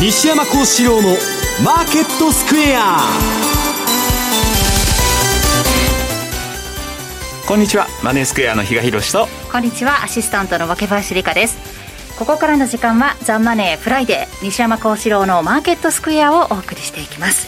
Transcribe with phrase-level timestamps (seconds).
[0.00, 1.10] 西山孝四郎の
[1.62, 3.00] マーケットスクエア。
[7.46, 7.86] こんにちは。
[8.02, 9.28] マネースクエアの比嘉宏と。
[9.52, 10.02] こんにちは。
[10.02, 11.58] アシスタントの若林理香です。
[12.18, 17.46] ここからの時間はザ・マネーフライデー西山孝四郎のマーケットスクエアをお送りしていきます。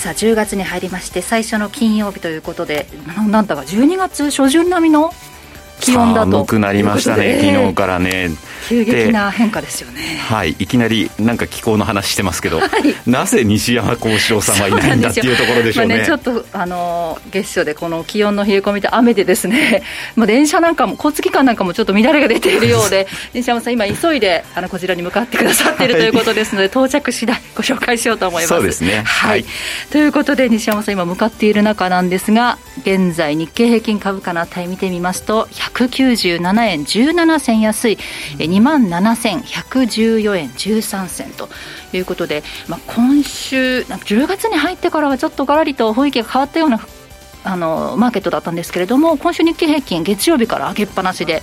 [0.00, 2.86] さあ10月に入りまして最初の金曜日ということで
[3.32, 5.12] なんだか12月初旬並みの
[5.80, 6.30] 気温だと。
[6.30, 7.40] 寒くなりましたね。
[7.40, 8.30] 昨日からね
[8.70, 10.00] 急激な変化ですよね。
[10.28, 15.98] はいいきなりなんか気候の話してますけど、 はい、なぜ西山幸四郎さんはいないんだっていうところでしょうね。
[15.98, 19.82] ね、ちょっとあの月初でこの気温の冷え込みと雨でですね、
[20.14, 28.48] まあ、電車なんかも交通機関なんかもちょっと乱れが出ているようで 西山さん今急いであのこちらに向かってくださっているということですので、はい、到着次第ご紹介しようと思います。
[28.48, 29.02] そうですね。
[29.04, 29.44] はい、
[29.90, 37.98] ということで西山さん今向かっている中なんですが現在日経平均株価の値見てみますと197円17銭安い。
[38.38, 41.48] 2万7114円13銭と
[41.92, 46.80] いうことで、まあ、今週10月に入ってからはちょっとがらりと雰囲気が変わったような
[47.42, 51.42] あのマーケットだったんですけれども今週日経平均月曜日から上げっぱなしで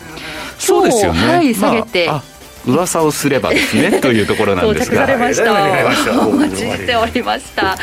[0.58, 2.24] そうですよね、はい、下げて、まあ
[2.68, 5.06] 噂をすればですねというところなんですが。
[5.06, 7.78] 到着されましたお待ちしておりました。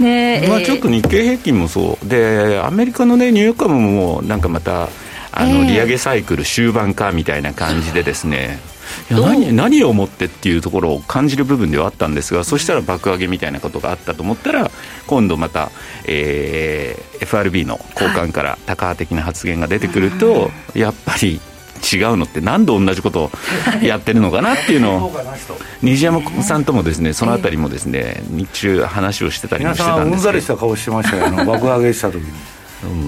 [0.00, 2.08] ねまあちょっと日経平均もそう。
[2.08, 4.88] でアメリカのねニューヨーク株もなんかまた
[5.30, 8.58] あの利上げサイクル終盤かみたいな感じでですね、
[9.10, 14.70] 何何をもってっていうところを感じる部分ではあったんですがそしたら爆上げみたいなことがあったと思ったら
[15.06, 15.70] 今度また、
[16.06, 21.40] えー、FRB の高官から高派的な発言が出てくると、やっぱり
[21.84, 23.30] 違うのって何度同じことを
[23.82, 25.12] やってるのかなっていうのを
[25.82, 30.16] 西山さんともですねそのあたりもですね日中話をしてたりもしてたんですけど。
[30.16, 31.44] うんざりした顔してましたよ。
[31.44, 32.53] 爆上げした時に。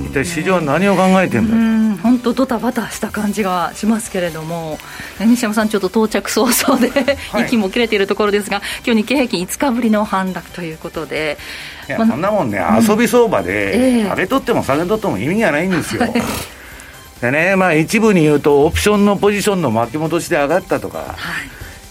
[0.06, 1.48] 一体市場は何を考えてん
[1.96, 4.78] だ本当ドタバタした感じがしますけれども。
[5.24, 7.16] 西山さんちょっと到着早々で
[7.46, 11.38] 息も切れているところですが今日日経平均5日ぶりの反落ということで。
[11.88, 16.02] いや、まあ、そんなもんね、遊び相場で、上げとっても下げとっても意味がないんですよ、
[17.20, 21.14] でねまあ一部に言うとオプションのポジションの巻き戻しで上がったとか、は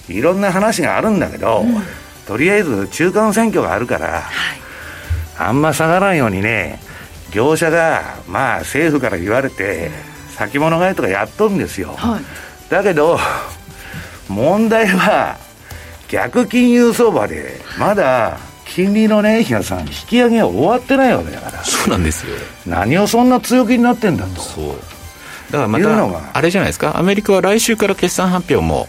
[0.09, 1.81] い、いろんな話があるんだけど、うん、
[2.27, 4.23] とりあえず中間選挙があるから、はい、
[5.39, 6.79] あんま下がらんようにね
[7.35, 9.91] 業者が、まあ、政府から言われて、
[10.37, 11.93] 先物買いとかやっとるんですよ。
[11.97, 12.21] はい、
[12.71, 13.19] だけど、
[14.29, 15.37] 問題は、
[16.07, 21.63] 逆金融相場で、まだ、金利のね、比嘉さん、引き上げは終わってないわけだから。
[21.63, 22.37] そうなんですよ。
[22.65, 24.41] 何をそんな強気になってんだと。
[24.41, 24.65] そう。
[25.51, 28.87] だからまた、あれじゃないですか、アメリカは来週から決算発表も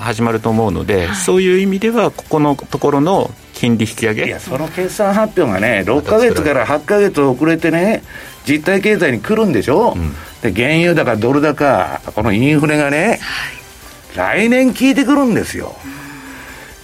[0.00, 3.30] 始まると思うので、はい、そういう意味では、ここのところの
[3.60, 4.26] 金利引き上げ。
[4.26, 8.02] いやその決算発表がね6か月から8か月遅れてね
[8.46, 13.18] 実体経済に来るんでしょ、うん、で原油高ドル高このインフレがね、
[14.16, 15.74] はい、来年効いてくるんですよ。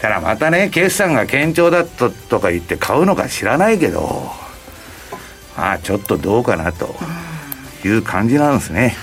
[0.03, 4.31] だからまたね決算が堅調だととか言って買うのか知らないけど
[5.56, 6.94] まあちょっとどうかなと
[7.84, 8.94] いう感じなんですね、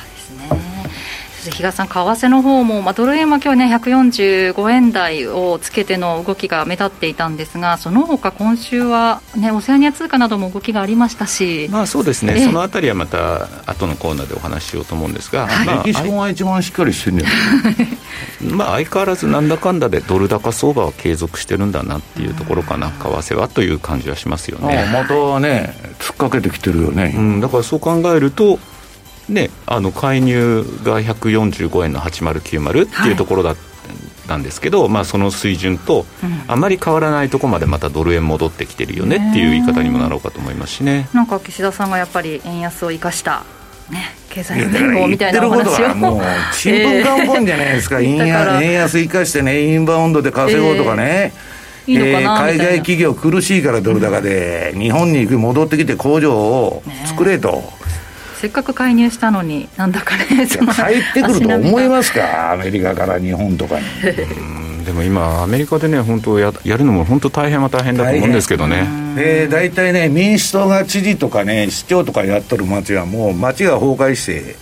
[1.52, 15.66] 比嘉さん、為替の方も、まあ、ドル円は今日ね、145円台をつけての動きが目立っていたんですが、その他今週は、ね、オセアニア通貨なども動きがありましたし、まあ、そうですね、そのあたりはまた後のコーナーでお話ししようと思うんですが、はい。
[15.66, 17.24] まあ、メキシコが一番しっかりしてるん
[18.58, 24.90] まあ相変わらずなんだかんだでドル高相場は継続してるんだなっていうところかな、為替はという感じはしますよね。
[24.94, 28.60] またね、突っかけてきてるよね、うん、だからそう考えると、
[29.30, 33.56] ね、あの介入が145円の8090っていうところだっ
[34.28, 36.06] たんですけど、はい、まあ、その水準と、
[36.48, 41.08] あまり変わらないところまでまたドル円戻ってきてるよねっていう言い方にもなろうかと思いますしね。
[41.14, 43.44] なんか岸田さんがやっぱり円安を生かした
[43.90, 46.22] ね、経済連合みたいなお話をもう
[46.54, 51.34] ちんぷんかんぽんじゃないですか、円安生かしてねインバウンドで稼ごうとかね、
[51.88, 57.83] えー、えー、海外企業苦しいからドル高で、うん、日本に戻ってきて工場を作れと、ね
[58.44, 60.48] せっかく介入したのに、なんだかね、帰っ
[61.14, 63.86] てくると思いますか、アメリカから日本とかに。
[64.84, 68.86] でも今、アメリカでね、本当や、やるのも本当大変は大変だと思うんですけどね。
[69.16, 74.58] えー、大体ね、民主党が知事とかね、市長とかやっとる街は、もう街が崩壊して、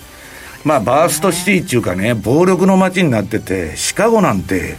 [0.63, 4.75] まあ、バーストシティっていうかね、暴力の街になってて、シカゴなんて、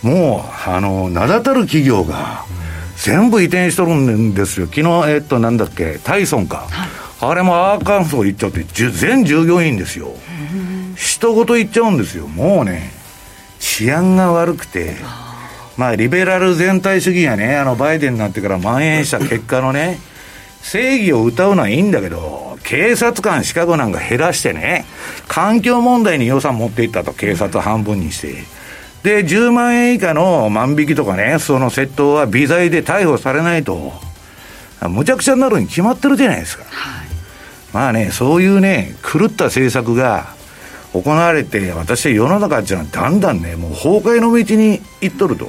[0.00, 2.46] もう、あの、名だたる企業が、
[2.96, 4.66] 全部移転しとるんですよ。
[4.66, 6.66] 昨日、えっと、なんだっけ、タイソンか。
[6.70, 10.14] はいあれもアーカンソー行っちゃって、全従業員ですよ。
[10.96, 12.26] 人ごと行っちゃうんですよ。
[12.26, 12.92] もうね、
[13.58, 14.96] 治安が悪くて、
[15.76, 19.98] まあ、リベラル全体主義がね、あの、バイデンになってから蔓延した結果のね、
[20.62, 24.84] 正義を歌うのはいいんだけど、警察官、シカゴなんか減らしてね、
[25.28, 28.44] 環境問題に予算持っていったと、警察半分にして。
[29.02, 33.92] で、10万円以下の万引きとかね、その窃盗は微罪で逮捕されないと、
[34.88, 36.64] むちゃくちゃになるに決まってるじゃないですか。
[36.70, 36.99] はい、
[37.72, 40.34] まあね、そういうね、狂った政策が
[40.92, 45.48] 行われて、私は世の中っていうのはだんだんね、もう崩壊の道に行っとると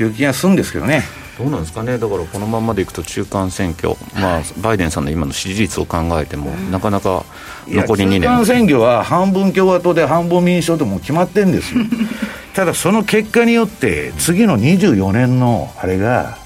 [0.00, 1.04] いう気がするんですけどね。
[1.36, 7.24] どうなんですかね、だからこのままでいくと中間選挙、まあ、バイデンさんの今の支持率を考えても、なかなか
[7.68, 8.22] 残り2年。
[8.22, 11.80] 中間選挙は半分共和党で半分民主党でも決まってるんですよ、
[12.54, 16.38] ただその結果によって、次の24年のあれが、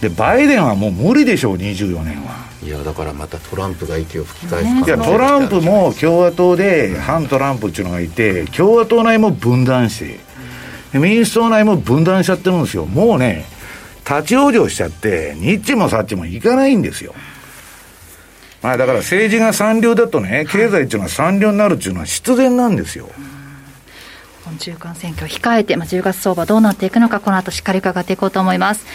[0.00, 2.43] でバイデンはもう無理でしょう、24年は。
[2.64, 10.18] いやだからまたトランプが息を吹き返すいやトランプも共和党で反トランプっていうのがいて共和党内も分断し
[10.92, 13.44] て民主党内も分断しちゃってるんですよもうね
[14.04, 17.14] 立ち往生しちゃって、ニッチもサッチもいかないんですよ。
[18.62, 23.08] まあだから政治が三流だとね、経済っていうのは三流になるっていうのは必然なんですよ。
[23.16, 23.33] 今
[24.58, 28.86] 中間選挙を控えて、まあ、10月相場どうなっていくのか、この後しっかり伺っていこうと思います。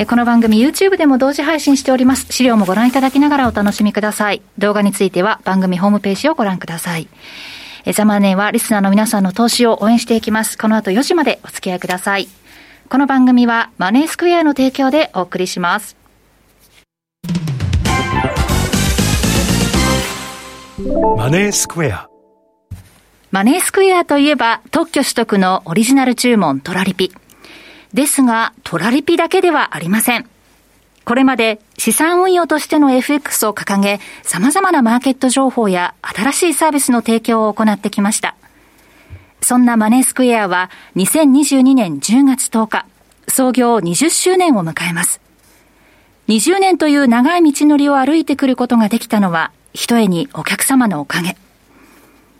[0.00, 2.26] えこの番組 YouTube でも同時配信しております。
[2.30, 4.42] 資料もご覧いただきながらお楽しみください。
[4.56, 7.08] 動画については番組ホームページをご覧ください。
[7.84, 10.56] えザマネーはリスナーの皆さんの投資を応援していきます。
[10.56, 12.28] この後4時までお付き合いください。
[12.88, 15.96] この番組はマネースクエアの提供でお送りします。
[21.16, 22.08] マネースクエア。
[23.30, 27.12] マネースクエアといえば特許取得のオリジナル注文トラリピ。
[27.92, 30.28] ですが、トラリピだけではありません。
[31.04, 38.34] これまで資産運用としての FX を掲げ、様々なマーケット情報や新しいサービスの提供を行ってきました。
[39.42, 42.86] そんなマネースクエアは2022年10月10日、
[43.28, 45.20] 創業20周年を迎えます。
[46.28, 51.36] 20年という長い道のりを歩いてくることができたのは、ひとえにお客様のおかげ。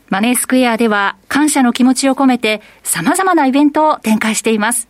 [0.08, 4.88] マネースクエアでは感謝の気持ちを込めて様々なイベントを展開しています。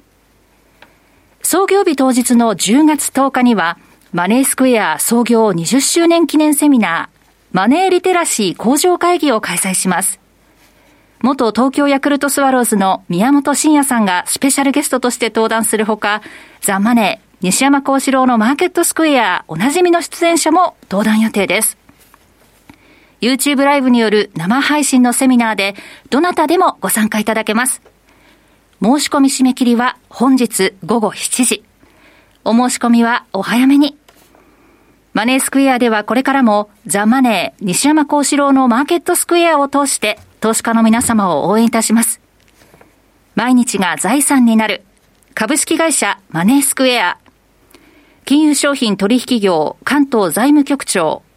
[1.43, 3.79] 創業日当日の10月10日には、
[4.13, 7.19] マネースクエア創業20周年記念セミナー、
[7.53, 10.21] マネーリテラシー向上会議を開催します。
[11.23, 16.21] 元東京ヤクルトスワローズの宮本慎也さんがスペシャルゲストとして登壇するほか、
[16.61, 21.78] ザ・マネー、西山幸四郎のマーケットスクエア、おなじみの出演者も登壇予定です。
[23.21, 25.75] YouTube ライブによる生配信のセミナーで、
[26.11, 27.83] どなたでもご参加いただけます。
[28.81, 31.65] 申し込み締め切りは本日午後7時。
[32.45, 33.97] お申し込みはお早めに。
[35.15, 42.21] マネースクエアではこれからもザ・マネー西山幸四郎のマーケットスクエアを通して投資家の皆様を応援いたします。
[43.35, 44.85] 毎日が財産になる
[45.35, 47.19] 株式会社マネースクエア
[48.25, 51.23] 金融商品取引業関東財務局長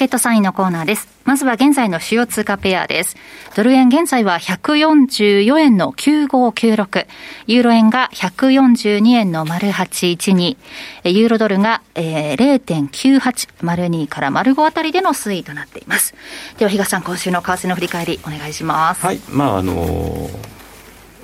[0.00, 1.08] ケットサインのコーナーです。
[1.26, 3.16] まずは現在の主要通貨ペアです。
[3.54, 7.06] ドル円現在は144円の9596。
[7.46, 10.56] ユーロ円が142円の丸812。
[11.04, 16.14] ユーロドルが、えー、0.9802から丸5あたりでの推移となっています。
[16.56, 19.04] では、比嘉さん、今週の為替の振り返りお願いします。
[19.04, 19.20] はい。
[19.28, 20.59] まあ、あのー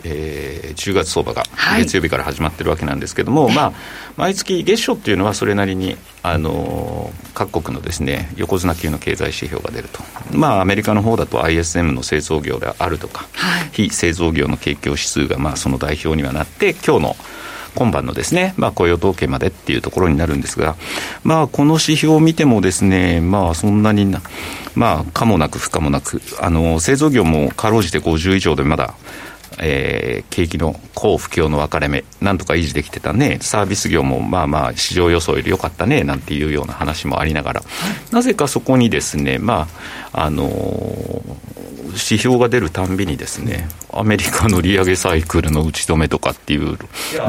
[0.06, 1.42] えー、10月相場が
[1.78, 3.72] 月曜日から始まってるわけなんですけども、はい、まあ、
[4.16, 10.00] 毎月月初っていうのはそれなりに、あのー、各国のですね横綱級の経済指標が出ると、
[10.32, 17.16] まあ、アメリカの方だと ISM の製造業であるとか、はい、非製造業の景況指数がまあその代表にはなって今日の
[17.76, 20.76] 今晩のですね、まあ、雇用統計までっていうところになるんですが、
[21.22, 24.22] まあ、この指標を見てもですね、まあ、そんなにな、
[24.74, 28.94] まあ、かもなく不可もなく、あの製造業もかろうじて50以上でまだ、
[29.58, 37.62] えー、景気の好不況の分かれ目、なんとか維持できてたね、サービス業もまあまあ、市場予想より良かったねなんていうような話もありながら、
[38.12, 39.68] なぜかそこにですね、ま
[40.12, 41.56] ああのー
[41.96, 46.76] 指標が出るたんびにですね、アメリカの利上げサイクルの打ち止めとかっていう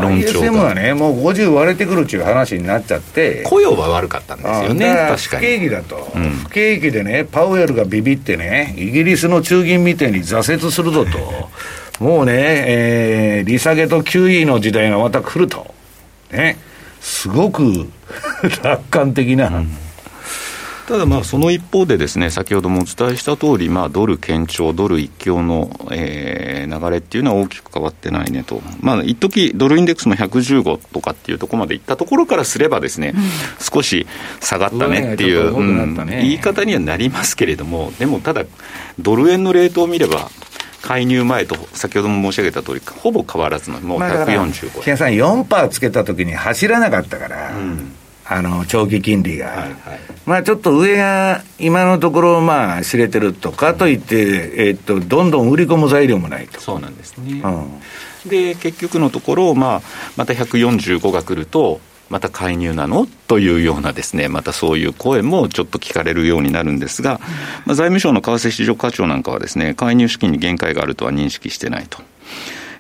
[0.02, 0.48] 論調が。
[0.48, 5.46] ISM はね、もう50割れてくるっていう話になっちゃって、雇用は悪かったんですよね、確かに。
[5.46, 11.50] 不景気だと、うん、不景気でね、パウエルがビビってね、イギリスの中銀みたいに挫折するぞと、
[12.00, 15.74] もうね、えー、利下げと QE の時代がまた来ると、
[16.32, 16.58] ね、
[17.00, 17.88] すごく
[18.64, 19.48] 楽観的な。
[19.48, 19.78] うん。
[20.88, 28.62] ただまあその一方でですね先ほどもお伝えした通りまあドル堅調ドル一強の、えー、流れっていうのは大きく変わってないねと。
[28.80, 33.22] まあ一時ドルインデックスも115とかっていうところまでいったところからすればですね、うん、
[33.60, 34.08] 少し
[34.40, 38.46] 下がったねっていう、うん、言い方にはなりますけれどもでもただ
[38.98, 40.30] ドル円のレートを見れば
[40.88, 47.94] 介入前と先ほども申し上げた通りほぼ変わらずのもう145円、まあ、さん4%つけた時に走らなかったから、うん。
[48.30, 49.78] あの長期金利が、はいはい、
[50.26, 56.60] まあちょっと上が今のところ、まあ知れてるとかといって、えー、っとどんどん売り込む材料もないと。
[56.60, 59.82] そうなんですね、うん、で結局のところ、まあ、
[60.18, 63.08] また145が来ると、また介入なの？
[63.28, 67.20] というようなですね、またそういう声もちょっと聞かれるようになるんですが、
[67.66, 72.00] まあ、財務省の為替市場課長なんかはですね、介入資金に限界があるとは認識してないと。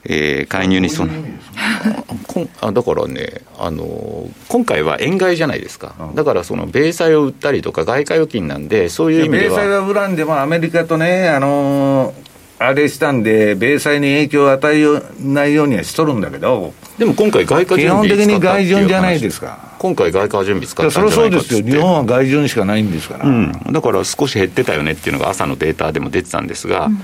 [0.09, 1.11] えー、介入にその
[2.61, 9.55] あだからねあの、今回は円買いじゃないですか、だからその米債を売ったりとか、外貨預金なんで、そういう意味では。
[9.55, 12.13] 米債は売らんでも、アメリカとね、あの
[12.59, 19.75] あれしたんで、米債に影響を与えないようにはしとるんだけど、でも今回、外貨準備基本的に外順じゃないですか。
[19.77, 26.85] 今回、外貨準備使ったんじゃないかそれはそうですよ、日本は外順しかないんですから、うん、だから少し減ってたよねっていうのが、朝のデータでも出てたんですが。
[26.85, 26.99] うん。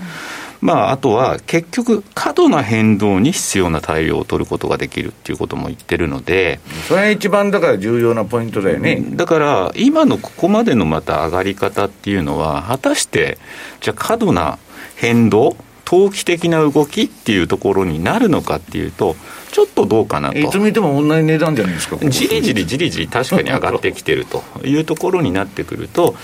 [0.64, 9.04] まあ、あとは結局、過度な変動に必要な対応を取ることができるっていうことも言ってるので、それが一番だから重要なポイントだよね。
[9.12, 13.38] だから、今のここまでのまた上がり方っていうのは、果たして、
[13.82, 14.58] じゃあ、過度な
[15.04, 19.18] 変動、投機的な動きっていうところになるのかっていうと、
[19.52, 20.40] ちょっとどうかなと。
[20.40, 21.98] いつ見ても同じ値段じゃないですか。
[21.98, 26.16] じりじりじりじり確かに上がってきてるというところになってくると、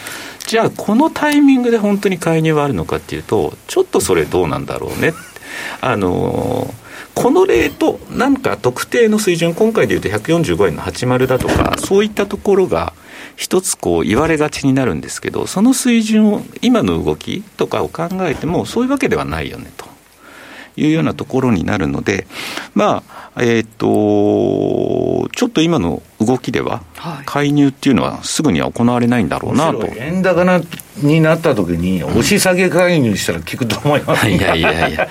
[0.48, 5.14] じゃあこのタイミングで本当に介入はあるのかっていうと、ちょっとそれどうなんだろうね。
[5.82, 6.74] あの
[7.16, 12.94] このレート、なんか特定の水準、今回でいうと145円の80だとか、そういったところが、
[13.40, 19.89] 一つこう言われがちになるんですけど、その水準を、今の動きとかを考えても、そういうわけではないよねと。
[20.80, 22.26] いうようなところになるので、
[22.74, 26.84] まあ、えっ、ー、と、ちょっと今の動きでは、
[27.26, 29.88] 介入っていうのはすぐには行われないんだろうなと。
[29.98, 30.62] 円高な
[30.98, 35.08] になった時に、押し下げ介入したら効くと思います、 いやいやいや、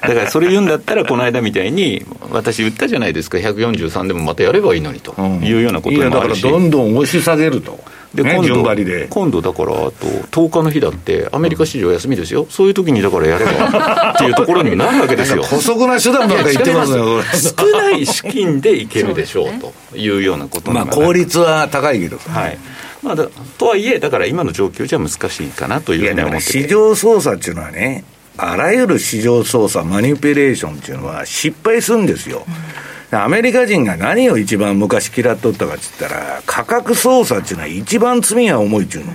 [0.00, 5.14] だからそれ言うんだったら、この間みたいに、私言ったじゃないですか、143でもまたやればいいのにと。
[5.42, 7.78] いうようなこともあるし、うん、いやだからどんどん押し下げると。
[8.14, 9.92] で、今度、今度だから、あと
[10.30, 15.42] 10日の日だって、アメリカ市場休みですよ、そういう時にだからやれば っていうところになるわけですよ。
[15.42, 22.18] 補足な手段なんか言ってますよ、少ない資金でいけるでしょうというようなことまあ、効率は高いけど。
[22.28, 22.58] はい。
[23.02, 23.16] まあ、
[23.58, 28.04] とはいえ、だから今の状況じゃ難しいかなというふうに思って市場操作っていうのはね、
[28.36, 32.44] あらゆる市場操作、マニピュレーションっていうのは失敗するんですよ。
[32.46, 32.82] うん
[33.14, 39.12] アメリカ人が何を一番昔嫌っとったかっつったら、価格操作っていうのは一番罪が重いっちゅうの。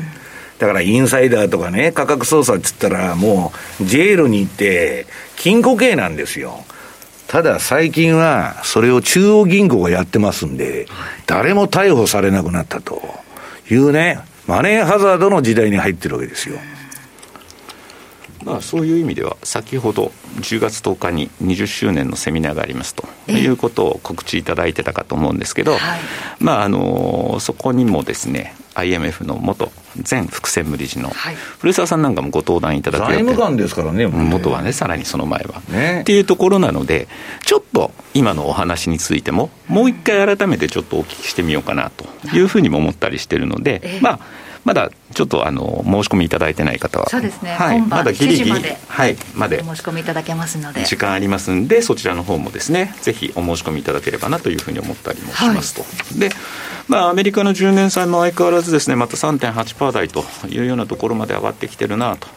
[0.59, 3.51] だからインサイダーとかね、価格操作っつったらも
[3.81, 6.63] うジェールに行って禁錮刑なんですよ。
[7.27, 10.87] ただ最近はそれを中央銀行がやってますんで、
[11.25, 13.01] 誰も逮捕されなくなったと
[13.69, 16.57] いうね、マネーハザードの時代に入ってるわけですよ。
[18.43, 25.99] まあ、そういう意味では、先ほど10月10日に20周年のセミナーがありますということを告知いただいてたかと思うんですけど、はい、
[26.39, 29.71] まあ、あのそこにもですね、IMF の元
[30.09, 31.09] 前副専務理事の
[31.57, 35.61] 古澤さんなんかもご登壇いただけ財務官ですからね、元はね、さらにその前は。
[35.69, 37.07] ね、っていうところなので、
[37.43, 44.19] ちょっと今のお話についても、もう一回改めてちょっとお聞きしてみようかなというふうにも思ったりしてるので、まあ、
[44.67, 49.63] まだちょっとあの申し込みいただいてない方は、そうですね、はい、まだギリギリ、はい、まで。
[49.63, 55.83] 申し込みいただけますので、時間ありますんで、そちらの方もですね、ぜひお申し込みいただければなというふうに思ったりもしますと。
[55.83, 56.31] はい、で
[56.89, 62.27] まあ、アメリカの10年債も相変わらずですね、また3.8%台というようなところまで上がってきてるなと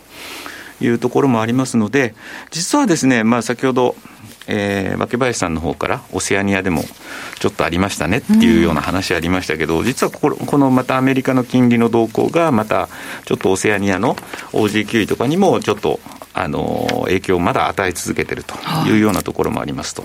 [0.81, 2.15] いうところもありますので、
[2.53, 3.97] 実はですね、まあ、先ほど、
[4.51, 6.83] えー、若林さんの方からオセアニアでも
[7.39, 12.89] ちょっとありましたねっていうような話ありましたけど、うん、実はここのまたアメリカの金利の動向がまた
[13.25, 14.17] ちょっとオセアニアの
[14.53, 16.01] OG9 位とかにもちょっと
[16.33, 18.55] あの影響をまだ与え続けていると
[18.87, 20.05] いうようなところもありますと。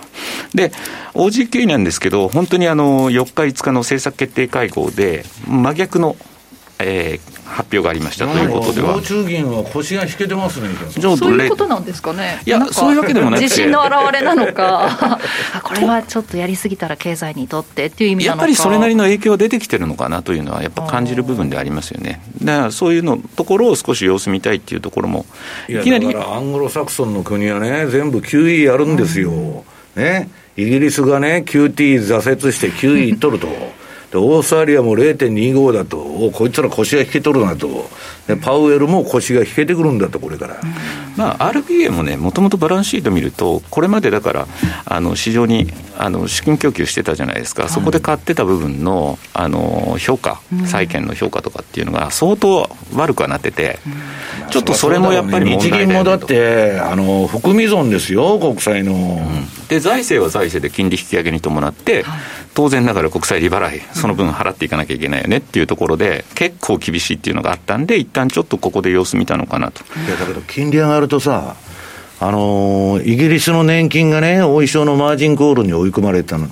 [0.54, 0.72] で、
[1.14, 6.16] OG9 なんですけど、本当にあの4日、5日の政策決定会合で、真逆の
[6.79, 9.01] えー、発表がありましたということでは。
[9.01, 12.41] 中銀は腰が引けてますね、そういうことなんですかね。
[12.46, 13.44] いや、そういうわけでもなくて。
[13.46, 15.20] 自信の表れなのか、
[15.63, 22.22] これはちょっとやりすぎたら経済にとってっていう意味やっぱりそれなりの影響が出てきてるのかなというのは、やっぱ感じる部分でありますよね。
[22.44, 25.25] だからそういうのところを少し様子見たいっていうところも、
[25.70, 26.13] いきなり。
[26.15, 29.32] アングロサクソンの国はね、全部 QE やるんですよ。
[29.32, 30.29] うん、ね。
[30.58, 33.48] イギリスがね、QT 挫折して QE 取ると。
[34.24, 37.90] オーストラリアも0.25だと、おこいつら腰が引けとるなと、
[38.28, 40.58] でパウエルも腰が引けてくるんだと、これから。
[41.16, 44.48] まあ、RBA もね、もともとバランスシート見ると、これまでだから、
[44.86, 45.68] あの市場に
[45.98, 53.80] あの資金供給してたじゃないですか、そこで買ってた部分のあの評価、債券の評価とかっていうのが、相当悪くはなってて、
[54.50, 58.94] ちょっとそれもやっぱり問題だ、日銀もだってあの、含み損ですよ、国債の。
[58.94, 59.68] うん。
[59.68, 62.20] で財政は財政で金利引き上げに伴って、はい、
[62.56, 69.84] 当然ながら国債利払い、その分払っていかなきゃいけないよねっていうところで、結構厳しいっていうのがあったんで、一旦ちょっとここで様子見たのかなと。
[69.84, 71.58] いやだけど、金利上がるとさ、
[72.22, 76.48] あのー、イギリスの年金がね、お衣装のマージンコールに追い込まれたの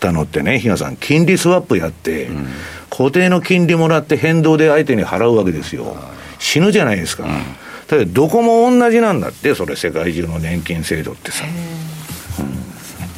[0.00, 2.46] たのってね、比嘉さん、金利スワップやって、うん、
[2.90, 5.96] 固定の金利もらって変動で相手に払うわけですよ。
[6.38, 7.24] 死ぬじゃないですか。
[7.24, 11.44] うん、だどこも同じなんだって、それ、世界中の年金制度ってさ。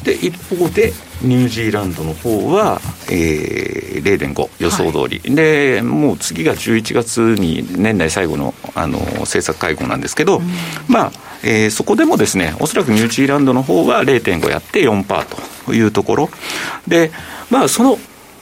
[0.09, 2.79] で一方でニュージーランドの方は、
[3.11, 10.45] えー、0.5予想通り、はい、でもう次が11月に年内最後のあの政策会合なんですけど、うん、
[10.87, 11.11] まあ、
[11.43, 16.29] えー、そこでもですねおそらくニュージーランドの方は0.5やって4%というところ。
[16.87, 17.11] で
[17.51, 17.99] まあその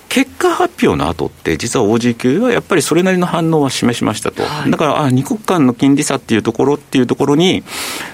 [0.09, 7.63] 結果発表の後って、実は OG 級はやっぱりそれなりの反応は示しましたと、はい、だから、あ二国間の金利差っていうところっていうところに、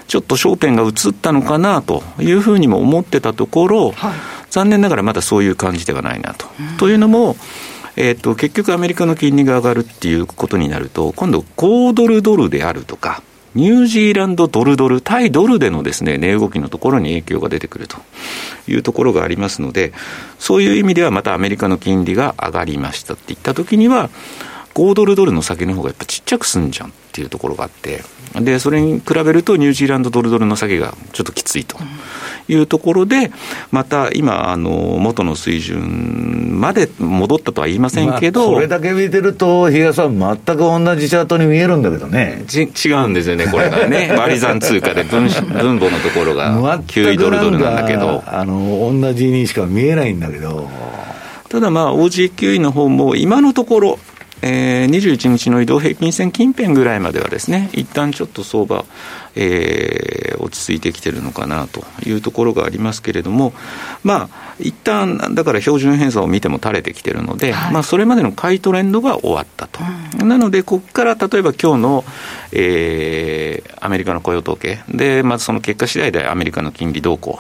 [0.08, 4.13] ちょっと焦点が移ったのかなというふうにも思ってたところ、はい、
[4.50, 6.48] 残念ながらまだそういう感じではないなと。
[6.60, 7.36] うん、というのも、
[7.96, 13.22] えーと、結局、アメリカの金利が上がるっていうことになると、今度、5ドルドルであるとか、
[13.56, 17.98] ニュージーランドドルドル、対ドルでのですね、値動きのところに影響が出てくると
[18.68, 19.94] いうところがありますので、
[20.39, 24.10] そういう意味ではまたアメリカの金利が上がりましたっていったときには、
[24.74, 28.04] 5ドルドルの先の方がやっぱちっちゃくすんじゃんっていうところがあって、
[28.41, 31.78] で、それに比べるとニュージーランドドルドルの下げがちょっときついと
[32.48, 33.32] いうところで、
[33.72, 38.54] また今、あの、元の水準まで戻ったとは言いませんけど。
[38.54, 42.43] これだけ見てると、比嘉さん、全く同じチャートに見えるんだけどね。
[42.48, 44.13] ち違うんですよね、これがね。
[44.17, 48.24] 割り算通貨で分分母のところが9位ドルドルなんだけど。
[48.26, 50.69] あの、同じにしか見えないんだけど。
[51.50, 54.00] ただまあ、OG9 位の方も今のところ、
[54.46, 58.84] えー、21日の移動平均線近辺ぐらいまではですね、一旦ちょっと相場、
[59.36, 63.54] えー、落ち着いてきてるのかなというところがありますけれども、
[64.04, 69.80] まあ、一旦だから標準偏差を見ても垂れてきてるので、はい、まあ、それまでの買いトレンドが終わったと。
[70.19, 72.06] うん、なので、ここから例えば今日の、
[72.52, 74.80] えー、アメリカの雇用統計。
[74.89, 77.39] で、まずその結果次第でアメリカの金利動向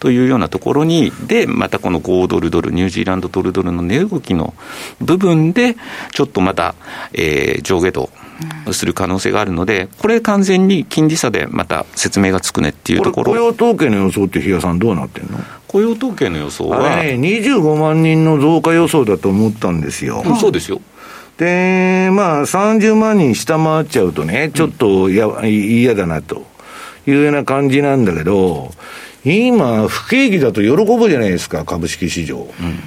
[0.00, 4.54] というようなところに、で、またこの5ドルドル、ニュージーランドドルドルの値動きの
[5.00, 5.76] 部分で、
[6.12, 6.74] ちょっとまた、
[7.12, 8.10] えー、上下動
[8.72, 13.32] する可能性があるので、これ完全に金利差でまた説明がつくねっていうところ。
[13.32, 14.78] 雇用統計の予想って、比嘉さん。
[14.78, 15.24] どうなってん。
[15.30, 16.96] の雇用統計の予想は。
[17.02, 19.80] ね、25万人の増加予想だと思ったん。
[19.80, 20.22] ですよ。
[20.24, 20.80] うん、そうですよ。
[21.38, 26.46] で、まあ、30万人下回っちゃうとね、ちょっとや、うん、嫌だなと
[27.06, 28.04] いうような感じなん。
[28.04, 28.72] だけど、
[29.24, 32.38] 今、不景気だと喜ぶじゃないですか、株式市場。
[32.38, 32.78] うん、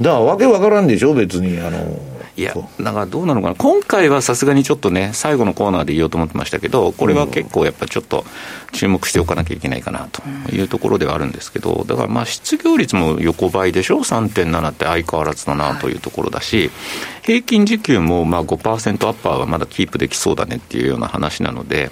[0.00, 0.86] だから、わけわからん。
[0.86, 1.58] でしょ、別に。
[1.60, 1.98] あの
[2.36, 8.26] いや、だからどうなのかな、今回はさすがにちょっとね、最後のコーナーで言おうと思ってましたけど、これは結構やっぱちょっと
[8.72, 10.22] 注目しておかなきゃいけないかなと
[10.54, 16.70] いうところではあるんですけど、だからまあ失業率も横ばいでしょ、3.7って相変わらずだなというところだし、
[17.22, 21.90] 平均時給もまあ5%アッパーはまだキープできそうだねっていうような話なので、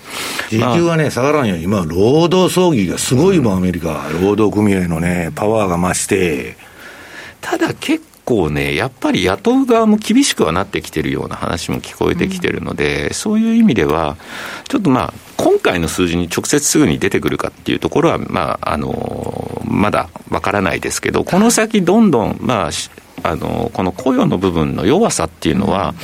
[0.50, 6.57] 時給はね、下がらんよ、今、労働争議がすごいもん、アメリカ、労働組合のね、パワーが増して。
[7.40, 14.17] ただ結構ね、やっぱり雇う側も厳しくはなってきてるような話も聞こえてきてるので、うん、そういう意味では、
[14.69, 22.71] ちょっとまあ、今回の数字に直接すぐに出てくるかっていうところは、まあ、あのまだわからないですけど、この先どんどん、まあ、
[23.23, 25.95] あのこの雇用の部分の弱さっていうのは、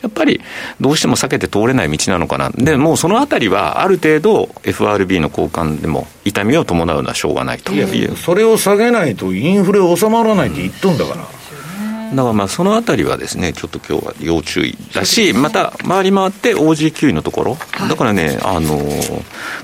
[0.00, 0.40] やっぱり
[0.80, 7.72] どうしても避けて通れない道なのかな、でもうそのあたりは、ある程度、FRB の交換でも痛みを伴うのはしょうがないと。
[7.72, 11.41] いうそれを下げないと、インフレ収まらないって言っとんだから。
[12.12, 18.78] だからまあそのあたりはですね、ちょっと今日は要注意だし、また回り回って OG9 のところ、だからね、あの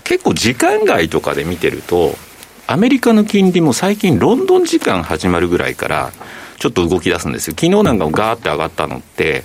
[0.05, 2.15] 結構時間外とかで見てると、
[2.67, 6.13] アメリカの金利も最近、ロンドン時間始まるぐらいから、
[6.59, 7.55] ちょっと動き出すんですよ。
[7.59, 9.45] 昨日なんかもガーって上がったのって、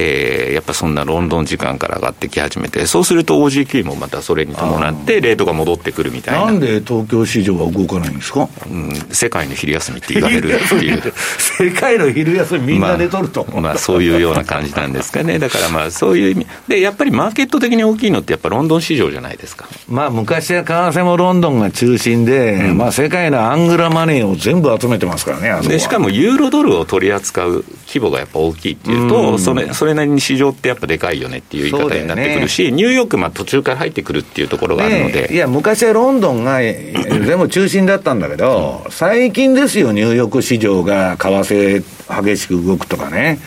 [0.00, 6.46] えー、やっぱそんなロンドン時間から上がってき始めて、そうすると OG9 もまたそれに伴って、レートが戻ってくるみたいな。
[6.46, 11.02] なんで東京市場は動かないんですか、うん、世界の昼休みって言われるっていう。
[11.38, 19.66] 世界の昼休み、みんな寝とると、まあ、まあ、そういうような感じなんですかね、だからまあ、そういう意味、でやっぱりマーケット的に大きいのって、やっぱロンドン市場じゃないですか。
[19.88, 41.84] まあ、昔は為替もロンドンが中心で、うん、まあ、世界のアングラマネーを全部集めてますからね、でしかもユーロドルを取り扱う規模がやっぱ大きいっていうと、うん、それそれなりに市場ってやっぱでかいよねっていう言い方になってくるし、ね、ニューヨーク、まあ、途中から入ってくるっていうところがあるので、ね、いや、昔はロンドンが全部中心だったんだけど、最近ですよ、ニューヨーク市場が為替
[42.24, 43.38] 激しく動くとかね、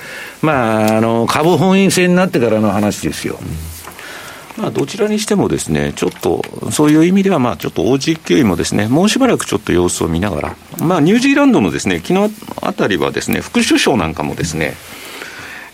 [0.42, 3.40] まあ、あの株本位制になってからの話ですよ。
[4.58, 14.76] まあ、どちらにしてもですね、ちょっと、そういう意味では、まあ、ちょっと OG 級位もですね、もうしばらくちょっと様子を見ながら、まあ、ニュージーランドのですね、昨日あたりはですね、副首相なんかもですね、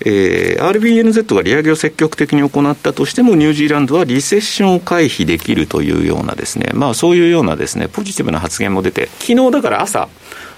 [0.10, 10.08] えー、RBNZ が利上げを積極的に行ったとしても、ニュージーランドはリセッションを回避できるというようなですね、まあそういうようなですね、ポジティブな発言も出て、昨日だから朝、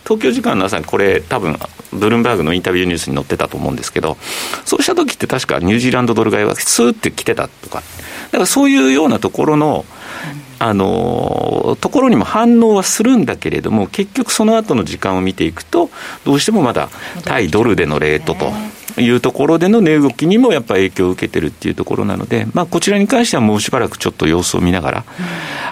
[0.04, 1.58] 東京時間の朝にこれ、多分
[1.92, 4.18] ブルームバーグのインタビューニュースに載ってたと思うんですけど、
[4.66, 7.82] そうした時って確かニュージーランドドル買いはスーって来てたとか、
[8.32, 9.86] だからそういうようなところの、
[10.60, 15.90] あのところにも反応はするんだけれども、結局その後の時間を見ていくと、
[16.26, 16.90] どうしてもまだ
[17.24, 18.52] 対ドルでのレートと。
[18.98, 25.06] いうところでの値動きにもやっぱり影響を受けてるっていうところなので、まあ、こちらに関してはもうしばらくちょっと様子を見ながら、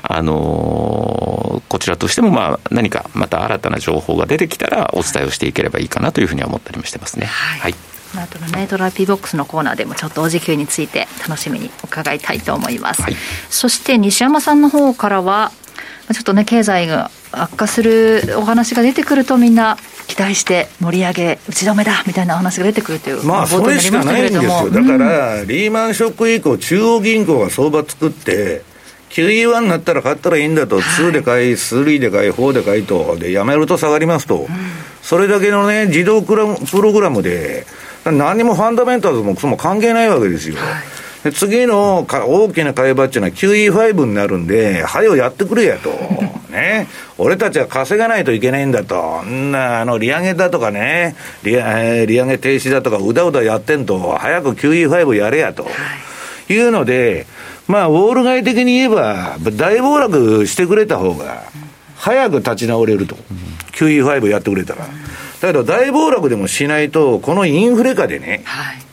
[0.04, 7.26] あのこちらとしてもまあ何かまた新たな情報が出てきたらお伝えをしていければいいかなというふうには思ったりもしてますね。
[7.26, 13.02] はい、はいあとのね、トラピーボックスのコーナーでもちょっとお時給について楽しみに伺いたいと思います。
[13.02, 13.16] はい、
[13.50, 15.52] そして西山さんの方からは、
[16.14, 24.70] ちょっとね、経済が悪化するお話が出てくるとみんな期待して盛り上げ打ち止めだみたいな話が出てくるというまあそれしかないんですよ。
[24.72, 28.64] だから、リーマンショック以降中央銀行が相場作って
[29.10, 34.48] QE1 になったら買ったらいいんだと、はい、2で買い、3で買い、4で買いと、で、やめると下がりますと、うん、
[35.02, 36.56] それだけのね、自動プロ
[36.94, 37.66] グラムで、
[38.12, 40.56] 何もファンダメンタルズもも関係ないわけですよ。
[40.56, 45.90] はいで次のか大きな会話っていうのは QE5 になるんで、はよやってくれやと。
[46.52, 46.88] ね。
[47.18, 49.24] 俺たちは稼がないといけないんだと。
[49.24, 55.68] んな、あの、利上げだとかね、利利上げ停止だとか、うだうだやってんと、早く QE5 やれやと。
[56.50, 57.26] いうので、
[57.68, 61.44] まあ、ウォール街的に言えば、大暴落してくれた方が、
[61.98, 63.18] 早く立ち直れると。
[63.74, 64.88] QE5 やってくれたら。
[65.42, 68.88] だけど、大暴落でもしないと、このインフレ下でね、はい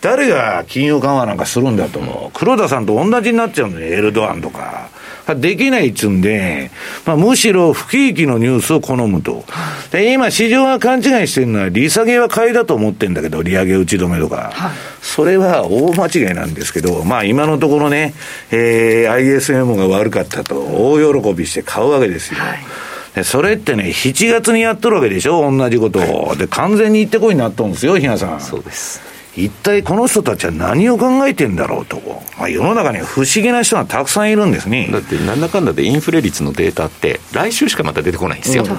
[0.00, 4.90] 誰が金融緩和なんかするんだと、黒田さんと同じになっちゃうのエルドアンとか。
[5.36, 6.70] できないっつうんで、
[7.04, 9.44] まあ、むしろ不景気のニュースを好むと。
[9.90, 14.52] で、今市場が勘違いしてるのは、利下げは買いだと思ってるんだけど、利上げ打ち止めとか。
[14.54, 18.14] はい、それは大間違いなんですけど、まあ今のところね、
[18.50, 22.40] えー、ISM が悪かったと、大喜びして買うわけですよ。
[22.40, 22.87] はい
[23.24, 26.36] それってね、7月にやっとるわけでしょ、同じことを。
[26.36, 28.40] で、完全に行ってこいになっとるんですよ、比嘉さん。
[28.40, 29.08] そうです。
[29.38, 32.00] 一体この人たちは何を考えてんだろうと、
[32.38, 38.70] まあ、世の中には不思議な人がたくさんいるんですねだってなんだかんだでインフレ率のデータって来週しかまた出てこないんですよ、うん、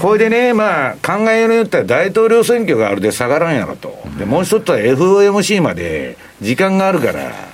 [0.00, 7.49] これでね、まあ、考えようによっては大統領選挙があるで下がらんやろと、でもう一つは FOMC まで時間があるから、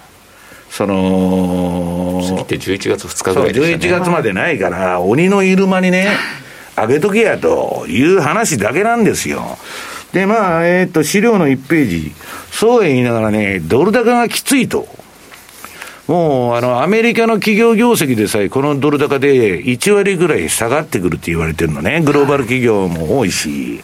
[0.77, 6.11] その次って11月2日ぐらいでした、ね、11月までないから、鬼のいる間にね、
[6.77, 9.57] 上げとけやという話だけなんですよ。
[10.13, 12.13] で、まあ、えっ、ー、と、資料の1ページ、
[12.53, 14.87] そう言いながらね、ドル高がきついと。
[16.09, 22.03] もう、あの、アメリカの企業業績でさえ、このドル高で1割ぐらい下がってくるって言われてるのね。
[22.03, 23.81] グローバル企業も多いし。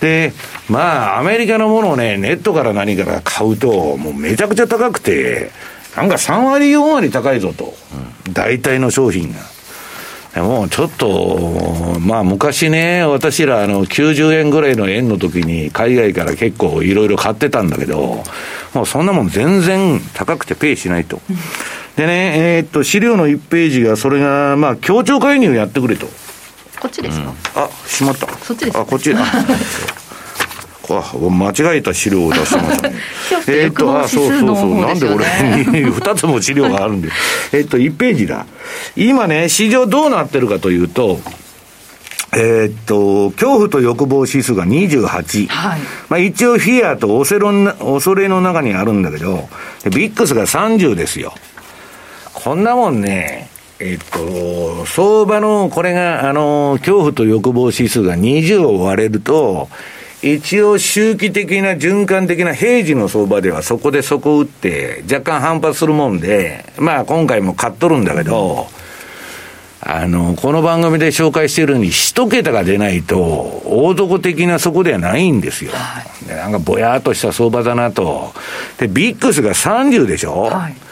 [0.00, 0.32] で、
[0.68, 5.50] まあ、アメリカのものをね、ネットから何から買うと、もうめちゃくちゃ高くて、
[5.96, 7.74] なんか3割、4割高いぞと。
[8.32, 9.40] 大体の商品が。
[10.42, 18.22] もうちょっと、まあ昔ね、私らあの90円ぐらいの円の時に海外から結構いろいろ買ってたんだけど、
[18.72, 21.20] もうそんなもん全然高くてペイしないと。
[21.96, 26.06] でね、えー、っと、資料の1ページが、それが、まあ、協調介入やってくれと。
[26.80, 28.26] こっちですか、うん、あ、しまった。
[28.38, 29.20] そっちです、あ、こっちだ。
[30.98, 32.96] あ、間違えた資料を出してましたね。
[33.48, 34.80] えっと、あ、そうそうそう。
[34.80, 35.24] なんで俺
[35.64, 37.08] に 2つも資料があるんで。
[37.52, 38.46] えっと、1ページだ。
[38.96, 41.20] 今ね、市場どうなってるかというと、
[42.32, 45.48] えー、っと、恐怖と欲望指数が28。
[45.48, 45.80] はい。
[46.08, 49.48] まあ一応フィアと恐れ恐れの中にあるんだけど、
[49.86, 51.34] ビックスが30ですよ。
[52.32, 53.50] こんなもんね、
[53.80, 59.68] えっと、相場の、これが、あの、恐怖と欲望指数が20を割れると、
[60.22, 68.66] 一応周期的な循環的な平時の相場ではそこで底打って若干反発するもんで、まあ今回も買っとるんだけど、
[69.82, 73.18] あの、この番組で紹介してるように一桁が出ないと
[73.64, 75.72] 大底的な底ではないんですよ。
[75.72, 78.34] はい、なんかぼやっとした相場だなと。
[78.78, 80.89] で、ビックスが30でしょ、はい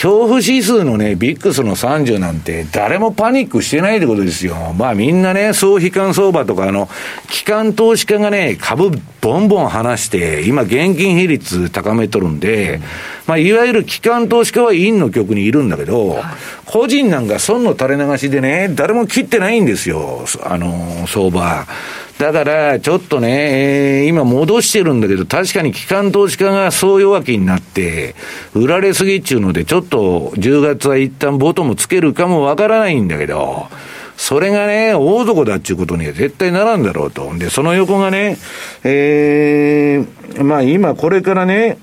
[0.00, 4.74] 恐怖指数のね、ビックスの30なんて、誰もパニックしてないってことですよ。
[4.78, 6.88] まあみんなね、総悲観相場とか、あの、
[7.28, 12.80] 機関投資家がね、株ボンボン離して、今現金比率高めとるんで、
[13.26, 16.16] まあいわゆる機関投資家は陰の局にいるんだけど、
[16.64, 21.66] 個人なんか損の垂れ流しでね、誰も切ってないんですよ、あの、相場。
[22.20, 28.14] だから、ちょっとね、えー、今戻してるんだけど、確かに機関投資家が総弱気になって、
[28.52, 33.68] 売られすぎっちゅうので、ちょっと10月は一旦ボトムつけるかもわからないんだけど、
[34.18, 37.32] それがね、大底だっていうことには絶対ならんだろうと。
[37.38, 38.36] で、その横がね、
[38.84, 41.78] えー、まあ今これからね、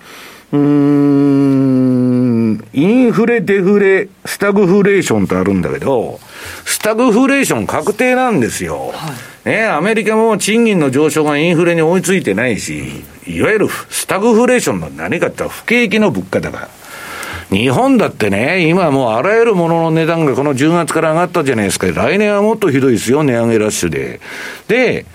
[0.52, 6.20] うん、インフレ、デフレ、スタグフレーションとあるんだけど、
[6.64, 8.92] スタグフレーション確定なんですよ。
[8.94, 16.68] はいね、アメリカも賃金の上昇がインフレに追いついてないし、いわゆるスタグフレーションの何かって不景気の物価高。
[17.50, 21.88] 日本だってね、今もうあらゆるものの値段がこの10月から上がったじゃないですか。
[21.88, 24.20] 来年はもっとひどいですよ、値上げラッシュで。
[24.68, 25.06] で、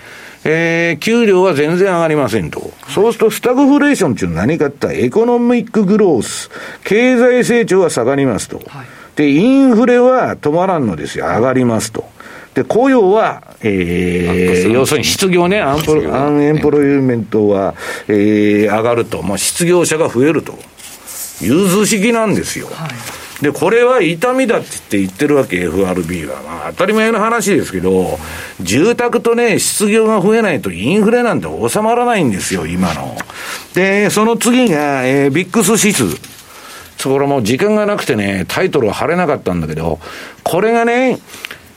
[0.44, 2.72] えー、給料は全然上がりませんと。
[2.88, 6.50] そうすると、スタグフレーションっていうのは何かってエコノミックグロース。
[6.84, 8.62] 経済成長は下がりますと。
[9.14, 11.26] で、インフレは止まらんのですよ。
[11.26, 12.11] 上がりますと。
[12.54, 17.74] で、雇用は、えー、要するに失業ね、アンプロ unemployment は、
[18.08, 20.58] えー、上がると、まあ、失業者が増えると。
[21.40, 22.68] 融通式なんですよ。
[22.72, 22.88] は
[23.40, 26.42] い、で、これは痛みだって言って言ってるわけ、FRB は。
[26.42, 28.18] まあ、当たり前の話ですけど、
[28.60, 33.16] 住宅とね、失業が増えないとインフレなんて収まらないんですよ、今の。
[33.74, 36.04] で、その次が、えー、ビックス指数。
[36.98, 39.98] それも時間がなくてね、タイトルは貼れなかったんだけど、
[40.44, 41.18] これがね、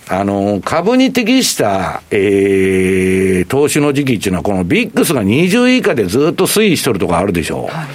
[0.08, 7.76] あの、株に適した、えー、投資の時期っていうのは、このビックスが20以下でずっと推移しとるとこあるでしょう。
[7.76, 7.88] はい、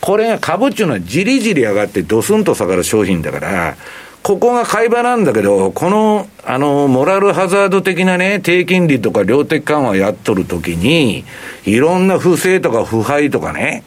[0.00, 3.76] これが株っていうのはじりじり上がってドスンと下がる商品だから、
[4.22, 11.24] ここが買い場なんだけど、この、あの、モラルハザード的なね、低金利とか量的緩和やっとるときに、
[11.64, 13.84] いろんな不正とか腐敗とかね、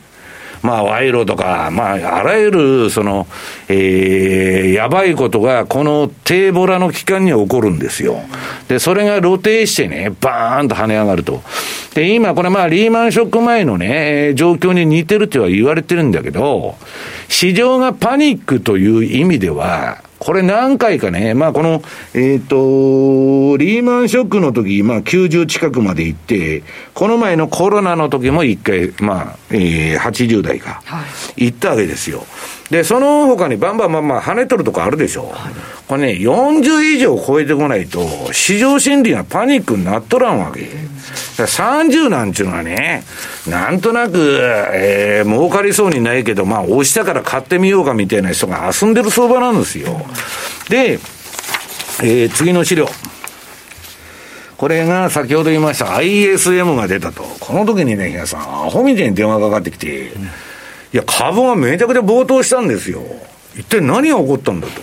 [0.61, 3.27] まあ、賄賂とか、まあ、あらゆる、その、
[3.67, 8.21] えー、やばいことが、この低ボラの期間に起こるんですよ。
[8.67, 11.41] で、それが露呈してね、バーンと跳ね上がると。
[11.95, 16.75] で、今、これまあ、リーマンショック前のね、状況に似てるとは言われてるんだけど、
[17.27, 21.81] 市場がパニックという意味では、これ何回かね、まあこの、
[22.13, 26.61] えっ、ー、と、リーマンショックの時、まあ90近くまで行って、
[26.93, 31.03] この前のコロナの時も一回、まあ、えー、80代か、は
[31.37, 32.23] い、行ったわけですよ。
[32.69, 35.29] で、その他にバンバンバンバン跳ねとるとこあるでしょ。
[35.29, 35.53] はい、
[35.87, 40.90] これね、40以上超えてこないと、市場心理がパニックになっとらんわけ。
[41.37, 43.03] 30なんちゅうのはね、
[43.47, 44.39] なんとなく、
[44.73, 50.05] えー、儲かりそうにないけど、まあ、押したから買ってみようかみたいな人が遊んでる相場なんですよ。
[50.69, 50.99] で、
[52.03, 52.87] えー、次の資料。
[54.57, 57.23] これが先ほど言いました ISM が出たと。
[57.39, 60.11] この時にね、皆さん、アホみたいに電話かかってきて、
[60.93, 63.01] いや、株がめちゃくちゃ暴騰したんですよ。
[63.55, 64.81] 一体何が起こったんだと。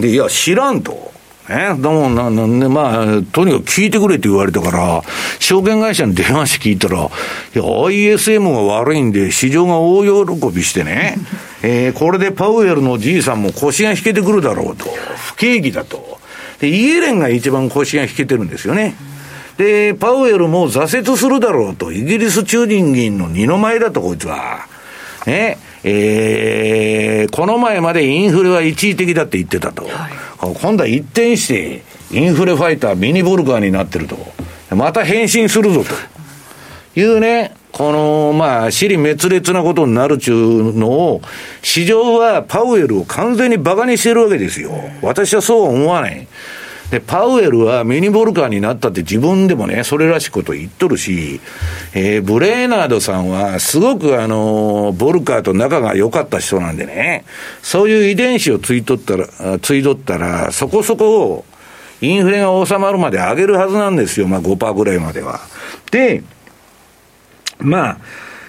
[0.00, 1.11] で、いや、知らんと。
[1.52, 5.02] ね、だもんな、なんで、まあ、とにかく聞いてくれって言われたから、
[5.38, 11.18] 証券会社に電話して聞いたら、いや、ISM が悪いんで、市場が大喜びしてね、
[11.62, 14.86] えー、これでパウエルのじいさんも腰が引けてくるだろうと、
[15.16, 16.18] 不景気だと。
[16.60, 18.94] で、イエレンが一番腰が引けてるんですよね。
[19.58, 24.66] で、パウエルも挫折するだろうと、イギリス中銀議員の二の前だと、こいつは。
[25.26, 29.84] ね、えー、この前までインフレは一時的だって言ってたと。
[29.84, 34.16] はい、今度は一転して、インフレファイター、ミニボルガーになってると。
[34.74, 37.00] また変身するぞと。
[37.00, 41.22] いうね、この、まあ、尻滅裂なことになるちゅうのを、
[41.62, 44.72] 市場はパウエルを完全に馬鹿にしてるわけですよ。
[45.00, 46.26] 私はそうは思わない。
[46.92, 51.40] で、パウエルはミニボルカーになったって自分でもね、それらしいこと言っとるし、
[51.94, 57.24] えー、ブレーナードさんはすごくあの、ボルカーと仲が良かった人なんでね、
[57.62, 61.44] そういう遺伝子をついとったら、ついとったら、そこそこを、
[62.02, 65.40] インフレが収まるまで上げるはずなんですよ、まあ5%ぐらいまでは。
[65.90, 66.22] で、
[67.58, 67.98] まあ、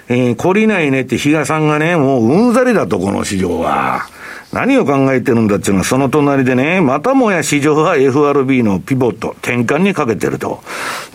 [0.10, 4.10] えー、懲りないねって比嘉さんがね、もううんざりだと、この市場は。
[4.54, 10.62] 何を考えてるんだっていうのは、その隣でね、またもや市場は FRB のピボット、転換にかけてると。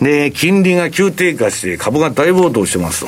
[0.01, 3.07] で、金利が急低下して株が大暴騰してますと。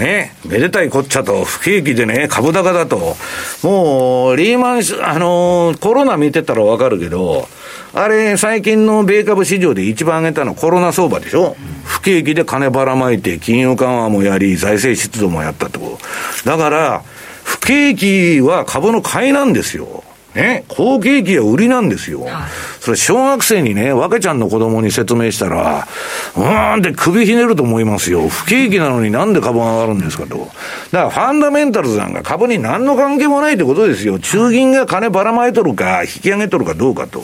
[0.00, 3.16] ね、めでたいこっちゃと、不景気でね、株高だと。
[3.62, 7.48] もう、リーマン、あのー、コロナ見てたらわかるけど、
[7.94, 15.98] あれ、最近の米株市場で一番上げたのコロナ相場でしょ不景気で金ばらまいて、金融緩和もやり、財政出動もやったってこ
[16.44, 16.50] と。
[16.50, 17.02] だから、
[17.44, 20.02] 不景気は株の買いなんですよ。
[20.34, 22.22] ね、好景気は売りなんですよ。
[22.22, 22.32] はい、
[22.84, 25.88] それ小学生にね、若ちゃんの子供に説明したら、
[26.36, 28.28] うーんって首ひねると思いますよ。
[28.28, 30.36] 不景気なのになんで株が上がるんですかと。
[30.36, 30.50] だか
[30.92, 34.18] らファンダメンタルズなんか株に何の関係もないってことですよ。
[34.18, 37.22] 中銀が金ばらまいとるか、引き上げとるかどうかと。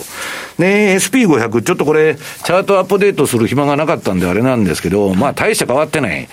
[0.57, 6.27] ね、SP500、ちょっとこれ、チャートアップデートする暇がなかったんであれなんですけど、まあ大した変わってない。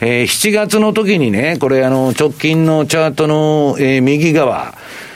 [0.00, 4.72] えー、7月の時にね、これあの、直近のチャートの、えー、右側、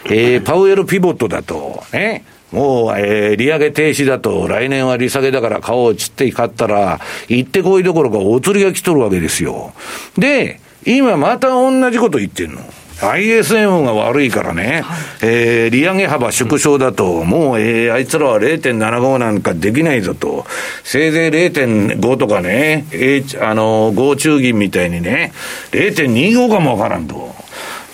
[0.06, 9.72] えー、パウエルピボットだと、ね、もう、えー、利上げ停止だと、来年は利下げだから買おうちって買ったら、行ってこいどころかお釣りが来とるわけですよ。
[10.16, 12.60] で、今また同じこと言ってんの。
[13.02, 20.46] ISM が悪いからね、はい、えー、利上げ幅縮小だと、もう、えー、あいつらは0.75なんかできないぞと、
[20.84, 25.32] せいぜい0.5とかね、えー、あの、合中銀みたいにね、
[25.72, 27.34] 0.25かもわからんと。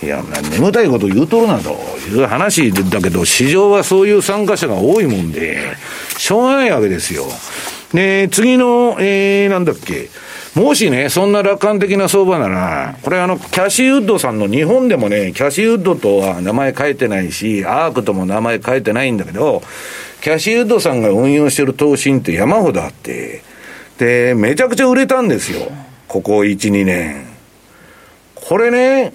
[0.03, 1.71] いや、眠たいこと言うとるなと
[2.09, 5.59] いう話だけど、市場はそういう参加者が多いもんで、
[6.17, 7.25] しょうがないわけですよ。
[7.93, 10.09] で、次の、えー、なんだっけ、
[10.55, 19.63] もしね、そんな楽観的な相場なら、これあの、キャシーウッドさんの日本でもね、キャシーウッドとは名前変えてないし、アークとも名前変えてないんだけど、
[20.21, 23.43] キャシーウッドさんが運用してる投信って山ほどあって、
[23.99, 25.71] で、めちゃくちゃ売れたんですよ。
[26.07, 27.27] ここ1、2年。
[28.35, 29.13] これね、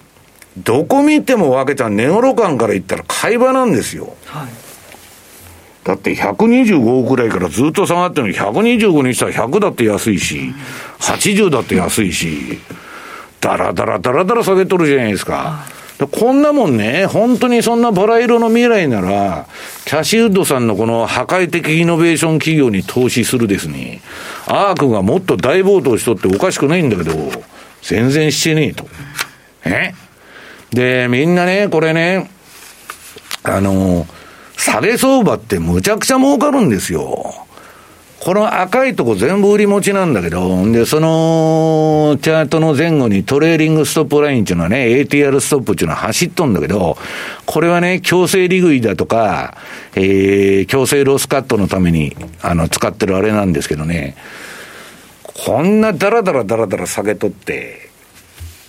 [0.57, 4.15] どこ見ても分けた値頃感から言ったら買い場なんですよ。
[4.25, 4.47] はい、
[5.83, 10.53] だって125億ぐらいからずっと下がってるのに125にしたら100だって安いし、
[10.99, 12.59] 80だって安いし、
[13.41, 15.65] だらだらだらだら下げとるじゃないですか。
[16.11, 19.45] こんなもんね、本当にそんなバラ色の未来なら、
[19.85, 24.01] キャシーウッドさんのこの破壊的イノベーション企業に投資するですね、
[24.47, 27.13] アークがもっと大暴騰しとっておかしくないんだけど、
[27.83, 28.85] 全然してねえと。
[29.65, 29.93] え？
[30.73, 32.29] で、みんなね、これね、
[33.43, 34.07] あの、
[34.57, 37.33] 下げ相場ってむちゃくちゃ儲かるんですよ。
[38.23, 46.97] この赤いとこ全部売り持ちなんだけど、で、そのチャートの前後にトレーリングストップラインっていうのはね、ATR ストップっていうのは走っとんだけど、
[47.45, 49.57] これはね、強制利食いだとか、
[49.95, 54.15] えー、強制ロスカットのために、あの、使ってるあれなんですけどね、
[55.45, 57.82] こんなダラダラダラダラ下げとって、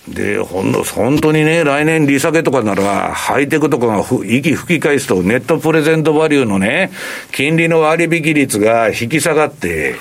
[0.07, 6.91] で、ほんの、本当にね、来年利下げとかなら、ハイテクとかが息吹き返すと、ネットプレゼントバリューのね、
[7.31, 9.95] 金利の割引率が引き下がって、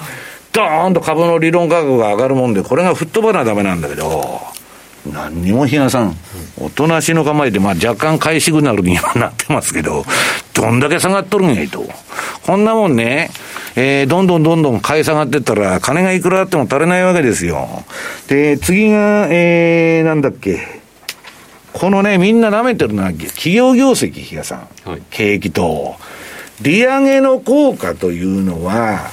[0.53, 4.40] ドーンと株の理論価格が上がるもんで、これが吹っ飛ばなダメなんだけど、
[5.11, 6.17] 何にも比嘉さん、
[6.61, 10.05] おとなしの構えで、まあ若干買いシグナルにはなってますけど、
[10.55, 11.85] どんだけ下がっとるんやいと。
[12.47, 13.31] こんなもんね、
[13.77, 17.85] えー、どんどんどんどん買い下がってったら、金がいくらあっても足りないわけですよ。
[18.29, 20.83] で、次が、えー、なんだっけ。
[21.73, 24.89] このね、みんな舐めてるのは、企業業績、比嘉さん。
[24.89, 25.97] はい、景気と。
[26.63, 29.11] 利上げの効果というのは、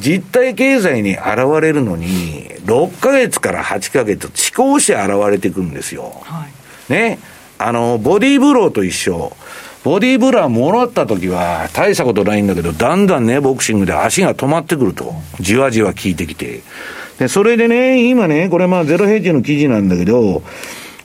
[0.00, 6.12] 実体経済に現れるのに、6ヶ月から8ヶ月、遅行して現れてくるんですよ。
[6.24, 6.46] は
[6.90, 7.20] い、ね。
[7.58, 9.36] あの、ボディーブローと一緒。
[9.84, 15.12] ボディーブラーもらった時は大したことないんだけど、だんだんね、ボクシングで足が止まってくると。
[15.40, 16.60] じわじわ効いてきて。
[17.18, 20.42] で、それでね、今ね、これまあゼロヘッジの記事なんだけど、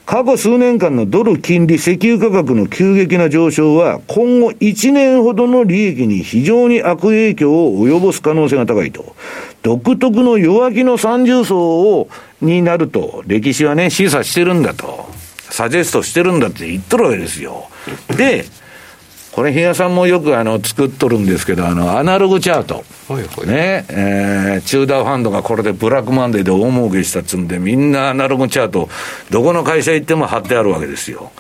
[0.06, 9.16] 過去数年間のドル金利石油価格の急激な上昇は、今後1年ほどの利益に非常に悪影響を及ぼす可能性が高いと。
[9.64, 12.10] 独特の弱気の三重層を、
[12.42, 15.10] になると、歴史はね、示唆してるんだと。
[15.50, 17.68] サジェストしてるんだって言っとるわけですよ。
[18.16, 18.46] で、
[19.38, 22.84] これ、比嘉さんもよくあの作っとるんですけど、あの、アナログチャート。
[23.08, 28.90] はいはい、ね、えー、中ダーファンドがこれでブラックマンデーで大儲けしたっつうんで、みんなアナログチャート、
[29.30, 31.32] どこの会社行っても貼ってあるわけですよ。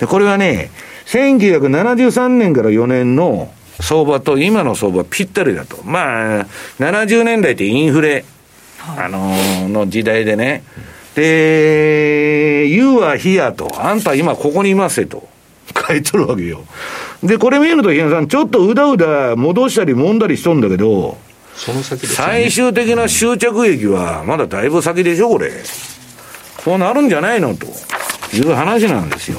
[0.00, 0.72] で、これはね、
[1.06, 5.80] 1973年から4年の相場と今の相場ぴったりだと。
[5.84, 6.46] まあ、
[6.80, 8.24] 70年代ってインフレ、
[8.98, 10.64] あのー、の時代でね。
[11.14, 15.28] で、You are here と、あんた今ここにいますよと。
[15.86, 16.64] 書いとるわけよ。
[17.24, 21.16] で、これ見ると、ひなさん、ちょっとうだうだ戻したり揉んだりしとんだけど、
[21.56, 25.50] その先ね、最終的な終着駅は、まだだいぶ先でしょ、これ。
[26.64, 27.66] こうなるんじゃないのと
[28.36, 29.38] いう話なんですよ。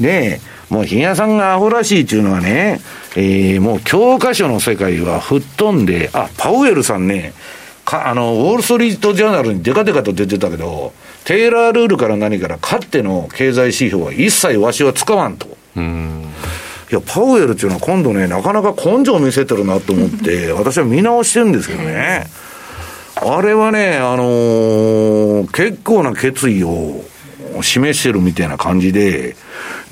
[0.00, 0.40] で、
[0.70, 2.80] もう、ひやさんがアホらしいっていうのはね、
[3.16, 7.32] えー、もう教科書の世界は吹っ飛んで、あ、パウエルさんね、
[7.84, 10.92] か、あの、ウォール・ストリート・ジャーナルにデカデカと出てたけど、
[11.24, 15.48] テーラールールから何から、かっての経済指標は一切わしは使わんと。
[15.74, 16.28] うん
[16.90, 22.26] いや、パウエルっていうのは今度ね、なかなか根性を見せてるなと思って、 私は見直してるんですけどね。
[23.16, 27.04] あれはね、あのー、結構な決意を
[27.62, 29.36] 示してるみたいな感じで、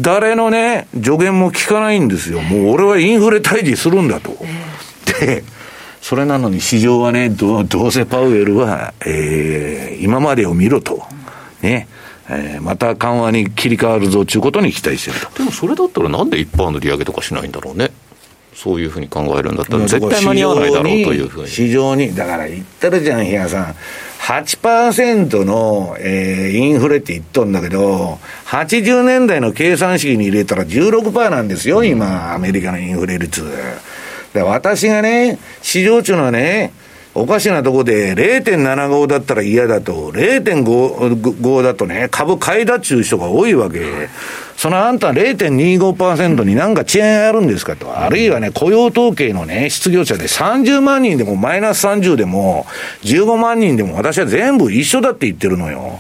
[0.00, 2.40] 誰のね、助言も聞かないんですよ。
[2.40, 4.36] もう俺はインフレ退治するんだと。
[5.20, 5.44] で、
[6.00, 11.02] それなのに市場はね、どどうせパウエルは、えー、今までを見ろと。
[11.62, 11.88] ね。
[12.28, 15.38] えー、また緩和に切り替わるぞということに期待してると。
[15.38, 17.90] でもそれだったらなんで一般の利上げとかしないんだろうね。
[18.54, 21.48] そういうふうに考えるんだったら、絶対間に合わないだろうというふうに。
[21.48, 23.74] 市場に、だから言ってるじゃん、比嘉さん。
[24.18, 33.44] 8%の、えー、インフレって言っとんだけど、80年代の計算式に入れたら16%なんですよ、今、アメリカのインフレ率。
[34.32, 36.72] で私がね、市場中のね、
[37.18, 43.80] おかしなとこで0.75だったら嫌だと、0.5だとね、株買いだっちゅう人が多いわけ。
[44.58, 47.98] そのあんた0.25%になんか遅延あるんですかと。
[47.98, 52.66] あるいはね、雇用統計のね、失業者で30万人でもマイナス30でも、
[53.04, 55.98] 15万人でも私は全部一緒だって言ってるのよ。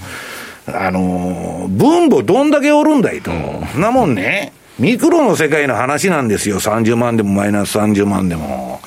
[0.66, 3.30] あの、分母どんだけおるんだいと。
[3.72, 6.60] そんなもんね、ミクロの世界の話なんですよ。
[6.60, 8.80] 30万でもマイナス30万でも。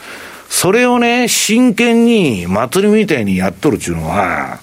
[0.50, 4.60] それをね、真剣に祭りみたいにやっとるっていうのは、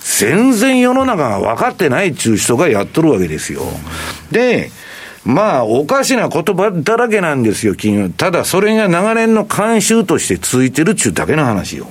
[0.00, 3.62] 全然世の中が分かってないっていう人がやっとるわけですよ。
[4.30, 4.70] で、
[5.24, 8.10] まあ、おかしな言葉だらけなんですよ、金融。
[8.10, 11.88] ただ、それが長年の慣習として続いてるっちゅうだけの話よ。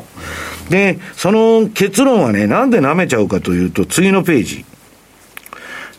[0.70, 4.66] で、その結論はね、なんで舐めちゃうかというと、次のページ。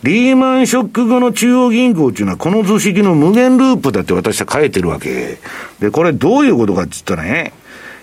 [0.03, 5.39] リーマンショック後の中央銀行っていうのはこの図式の無限ループだって私は書いてるわけ。
[5.79, 7.53] で、これどういうことかって言ったらね、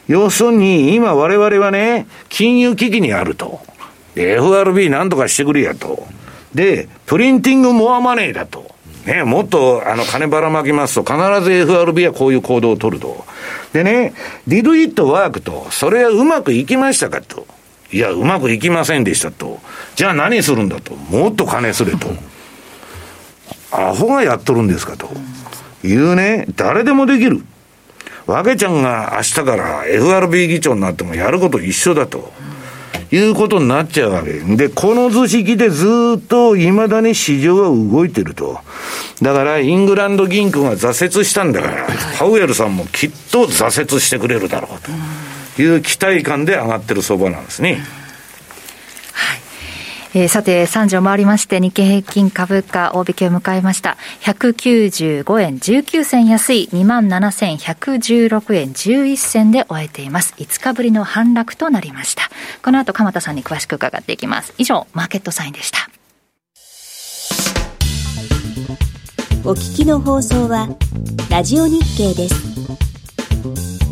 [0.09, 3.61] 要するに今我々はね、金融危機にあると。
[4.17, 6.07] FRB なんとかしてくれやと。
[6.55, 8.75] で、プリンティングモアマネーだと。
[9.07, 13.25] ね、もっと、あの、金ばらまきますと、必ず FRB はこういう行動を取ると。
[13.73, 14.15] でね、
[14.49, 17.47] did it work と、それはうまくいきましたかと。
[17.93, 19.61] いや、うまくいきませんでしたと。
[19.95, 20.95] じゃあ何するんだと。
[20.95, 22.09] もっと金すれと。
[23.71, 25.11] アホがやっとるんですかと。
[25.85, 27.45] いうね、誰でもできる。
[28.27, 32.33] わけちゃんが明日から FRB 議長になってもやること一緒だと。
[33.11, 34.33] いうことになっちゃうわけ。
[34.41, 35.87] で、この図式でず
[36.19, 38.59] っと未だに市場が動いてると。
[39.23, 41.87] だから、イングランド銀行が挫折したんだから、
[42.19, 44.91] パウエルさんもきっと挫折してくれるだろうと。
[45.63, 47.83] いう期待感で上がってる相場なんですね。
[49.13, 49.41] はい。
[50.17, 53.97] えー、さて、3時を回りまして、日経平均株価大引けを迎えました。
[54.23, 60.35] 195円19銭安い27,116円11銭で終えています。
[60.39, 62.31] 5日ぶりの反落となりました。
[62.63, 64.55] この後、鎌田さんに詳しく伺っていきます。
[64.59, 65.91] 以上、マーケットサインでした。
[69.47, 70.69] お聞きの放送は、
[71.29, 73.84] ラジオ日経です。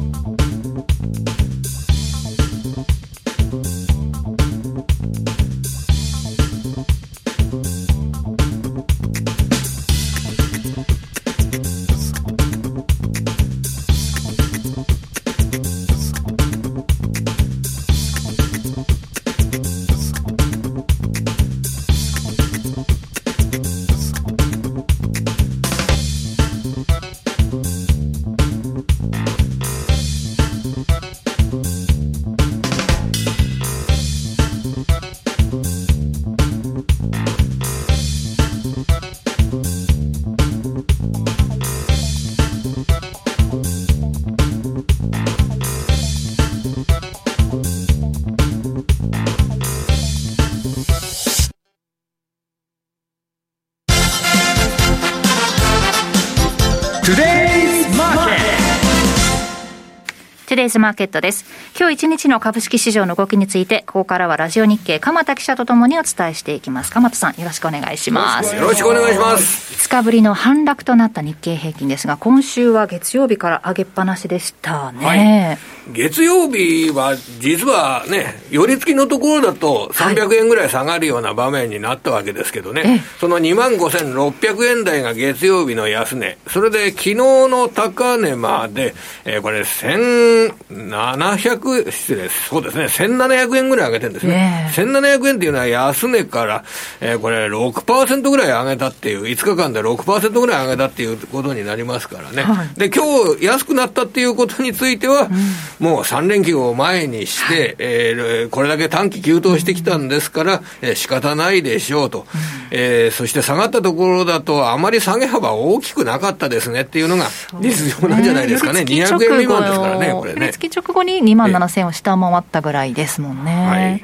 [60.62, 61.44] デイズマーケットです。
[61.76, 66.92] 今日一日の株式市場の動きについて、ここからはラジオ日経、鎌田記者とともにお伝えしていきます。
[66.92, 68.54] 鎌田さん、よろしくお願いします。
[68.54, 69.88] よろしくお願いします。
[69.88, 75.04] 2日ぶりの反落となった日経平均ですが、今週は月曜日から上げっぱなしでしたね。
[75.04, 75.58] はい
[75.90, 94.34] 月曜日は実はね、寄り付きのところだと300円ぐらい下がるような場面になったわけですけどね、はい、その2万5600円台が月曜日の安値、それで昨日の高値まで、えー、これ1700、失礼、そうですね、1700円ぐらい上げてるんですね。
[94.34, 96.64] ね1700円っていうのは安値から、
[97.00, 102.44] えー、これ6%ぐらい上げたっていう、5日間で6%ぐらい上げたっていうことになりますからね。
[102.44, 112.24] はい、で、今日安くなったっていうことについては、うんもう3連休を前にして、はい、えー、これだけ短期急騰してきたんですから、えー、仕方ないでしょうと、うん、
[112.70, 117.26] えー、そして下がったところだと、あまり下げ幅大きくなかったですねっていうのが、
[117.60, 120.52] 実情なんじゃないですかね、ね200円未満ですからね、これね。
[120.52, 123.66] 月直後に2万7000円を下回ったぐらいですもんね。
[123.66, 124.02] はい。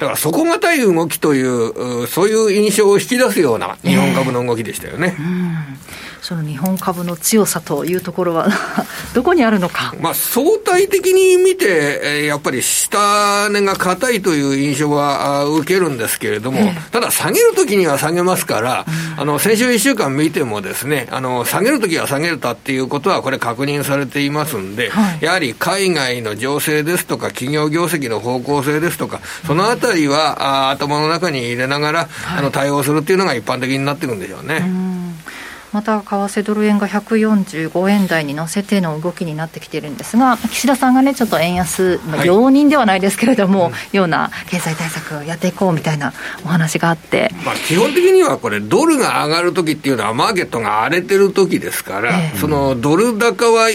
[0.00, 5.16] だから底堅い動きという、そういう印象を引き出すような日本株の動きでしたよね。
[5.18, 5.54] えーうん
[6.24, 8.48] その日本株の強さというところは
[9.12, 9.94] どこにあるのか？
[10.00, 34.64] まあ、相対的に見て、えー、やっぱり下値が硬いという印象は受けるんですけれども、えー、ただ下げるときには下げますから、うん、あの、先週1週間見てもですね、あの、下げるときは下げたっていうことはこれ確認されていますんで、はい、やはり海外の情勢ですとか、企業業績の方向性ですとか、そのあたりは、あ頭の中に入れながら、はい、あの、対応するっていうのが一般的になっていくんでしょうね。
[34.66, 34.94] うん
[35.74, 46.12] また為替ドル円が145円台に乗せての動きになってきているんですが、岸田さんがね、ちょっと円安、まあ、容認ではないですけれども、はい、ような経済対策をやっていこうみたいな
[46.44, 53.68] お話があって、まあ、基本的にはこれ、ドルが上がるときっていうのは、マーケットが荒れてるときですから、えー、そのドル高は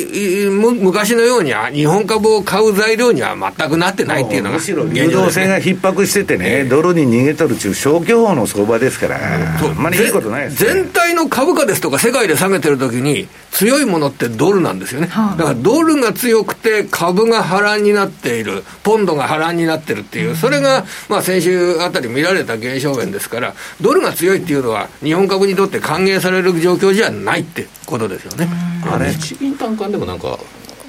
[0.79, 28.49] 昔のように日本株を買う材料には全くなってないっていうのが、むしろ流動性が逼迫しててね、ドルに逃げとる中、消去法の相場ですから、あんまりいいことないです、ね、全体の株価ですとか、世界で下げてるときに、強いものってドルなんですよね、はあ、だからドルが強くて、株が波乱になっている、ポンドが波乱になってるっていう、それが、まあ、先週あたり見られた現象面ですから、ドルが強いっていうのは、日本株にとって歓迎される状況じゃないってことですよね。
[28.91, 30.39] あれ日銀短観でもなんか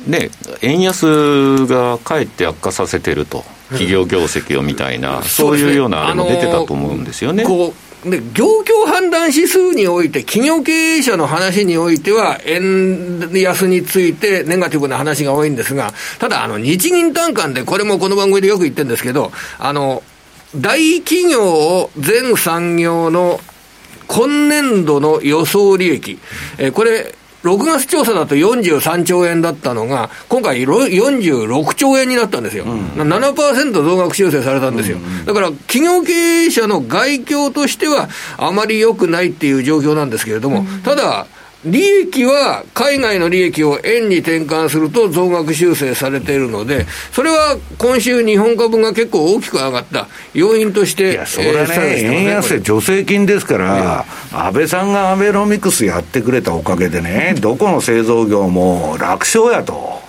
[0.06, 0.30] ね、
[0.62, 7.44] 円安がかえって悪化させてると、企業業績をみたいな、うん、そういうようなあれも出てたと思うんですよね。
[8.04, 20.02] で、業況判断指数において、企業経営者の話においては、円安についてネガティブな話が多いんですが、ただ、あの、日銀短観で、これもこの番組でよく言ってるんですけど、あの、
[20.56, 23.40] 大企業を全産業の
[24.08, 26.18] 今年度の予想利益、
[26.58, 32.64] えこれ、6月調査だと43兆円だったのが、今回46兆円になったんですよ。
[32.64, 34.98] うん、7%増額修正されたんですよ。
[35.24, 41.26] だから、企業経営者の外況としては、あまり良くないっていう状況なんですけれども、ただ、
[41.64, 60.00] 利益は海外の利益を円に転換すると増額修正されているので、それは今週、日本株が結構大きく上がった要因として、いや、それはね、えー、円安で助成金ですから、安倍さんがアベノミクスやってくれたおかげでね、どこの製造業も楽勝やと。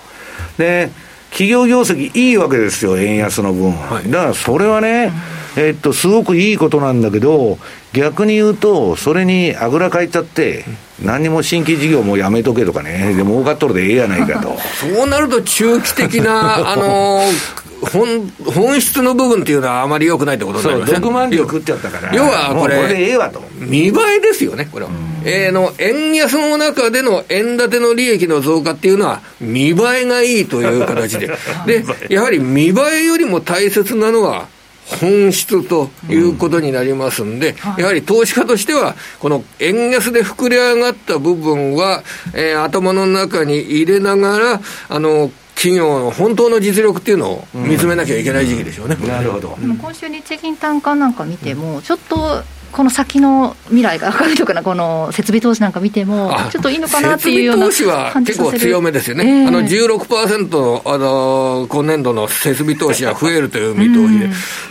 [0.56, 0.90] で
[1.30, 3.72] 企業業績いいわけですよ、円安の分。
[3.72, 5.10] はい、だからそれはね、
[5.56, 7.58] えっと、すごくいいことなんだけど、
[7.92, 10.64] 逆に言うと、それにあぐらかいちゃって、
[11.02, 14.56] 何も新規事業もやめとけとかね、で儲かっとるでええやないかと。
[14.58, 21.10] そうなると、中期的な、 あのー本本質の部分っていうのはあまり良くないってことになりますね。
[21.10, 22.14] 万両食っちゃったから。
[22.14, 23.42] 要はこれ、これでええわと。
[23.58, 24.92] 見栄えですよね、これは。
[25.24, 31.28] えー、の、円安の中での円建ての利益の増加っていうのは、見栄えがいいという形で。
[31.66, 34.46] で、やはり見栄えよりも大切なのは、
[34.86, 42.02] 本質ということになりますんで、うん、やはり投資家としては、この円安で膨れ上がった部分は、
[42.34, 48.96] えー、頭の中に入れながら、あの、企業の本当の実力っていうのを見つめなきゃいけない時期でしょうね。
[49.00, 49.56] うん、なるほど。
[49.60, 52.42] 今週日銀短観なんか見ても、ちょっと
[52.72, 64.18] この先の未来が明るいのかな、この設備投資なんか見ても、ちょっといいのかなっていうような設備投資は結構強めですよね、えー、あの16%のあの今年度の設備投資は増えるという見通し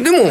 [0.02, 0.24] で、でも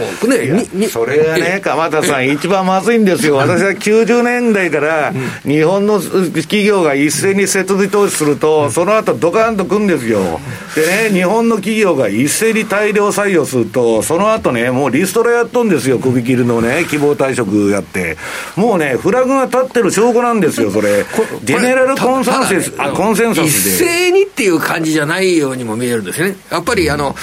[0.75, 5.13] ね、それがね、鎌田さん、一番まずいんですよ、私は90年代から
[5.45, 10.41] 日本の企業が一斉に設備投資すると、その後ドカンとくんですよ。
[10.75, 17.60] でね、日本の企業が一斉に大量採用すると、その後ね、もうリストラやっとんですよ、首切りのね、希望退職。
[17.65, 18.17] グやって、
[18.57, 21.05] もうね、フラグが立ってる証拠なんですよ、それ。
[21.45, 23.51] ジェネラルコンセンサス、コンセンサスで。
[23.51, 26.37] 一斉にっていう感じじゃないようにも見えるんですね。
[26.51, 27.15] やっぱりあの、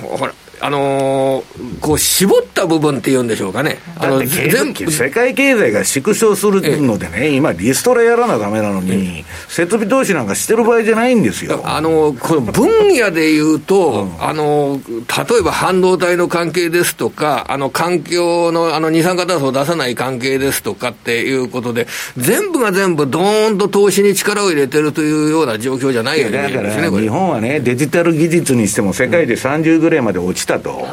[0.00, 0.32] ほら、
[0.62, 11.60] あのー、こう絞った部分っていうんでしょうかね、あの全部世界経済が縮小するのでね、今、リストラやらなだめなのに、設備投資なんかしてる場合じゃないんですよ。
[11.64, 21.86] あのこの分野でいうと、うん、あの例えば半導体の関係ですとか、あの環境のあの二酸化炭素を出さない関係ですとかっていうことで、
[22.16, 30.86] 全部が全部、どーんと投資に力を入れてるというような状況じゃないよね、だから日本はね、デジタル技術にしても、世界で30ぐらいまで落ちたと。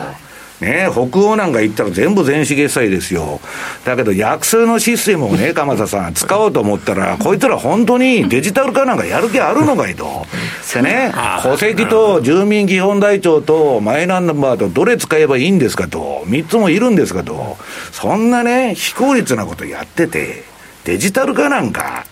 [0.62, 3.40] ね、北欧なんか行ったら全部電子決済ですよ。
[3.86, 10.26] だけど、約数のシステムをね、 鎌田さん、使おうと思ったら、こいつら本当にデジタル化なんかやる気あるのかいと。
[10.74, 16.24] でね、戸籍と住民基本台帳とマイナンバーとどれ使えばいいんですかと。
[16.28, 17.58] 3つもいるんですかと。
[17.94, 20.44] そんなね、非効率なことやってて、
[20.84, 22.04] デジタル化なんか、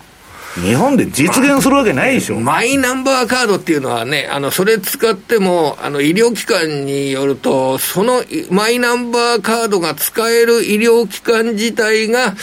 [0.63, 12.35] 日本で実現するわけないでしょ、マイナンバーカードっていうのはね、あのそれ使っても、あの医療機関によると、そのマイナンバーカードが使える医療機関自体が、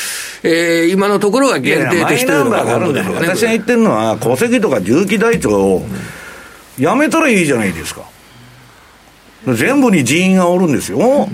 [0.42, 3.28] えー、今のところは限定的というのが本当ですよね。
[3.28, 5.86] 私が言ってるのは、戸籍とか重機台帳を
[6.78, 8.02] やめたらいいじゃないですか。
[9.46, 11.28] 全部に人員がおるんですよ。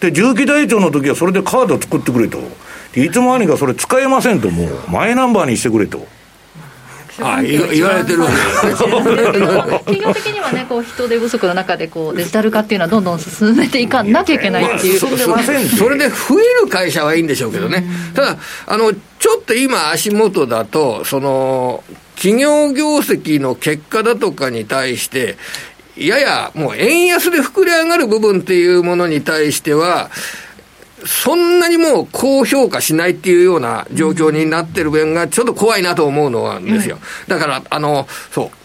[0.00, 2.38] で、重機台帳の時はそれでカード作ってくれと。
[2.94, 6.06] いつも兄がそれ使えませんと、もう、マイナンバーにしてくれと。
[7.22, 8.70] あ言われてるわけ。
[8.70, 17.84] 企業的にはね、こう人手不足の中でこうデジタル化っていうのはどんどん進めていかなきゃいけないっていう、それで増える会社はいいんでしょうけどね、
[18.14, 18.36] ただ
[18.66, 21.84] あの、ちょっと今、足元だと、その
[22.16, 25.36] 企業業績の結果だとかに対して、
[25.96, 30.10] ややもう円安で膨れ上がる部分っていうものに対しては、
[31.06, 36.98] そんなにもう高評価しないっていうような状況になってる面がちょっと怖いなと思うのなんですよ。
[37.28, 38.59] だから、あの、そう、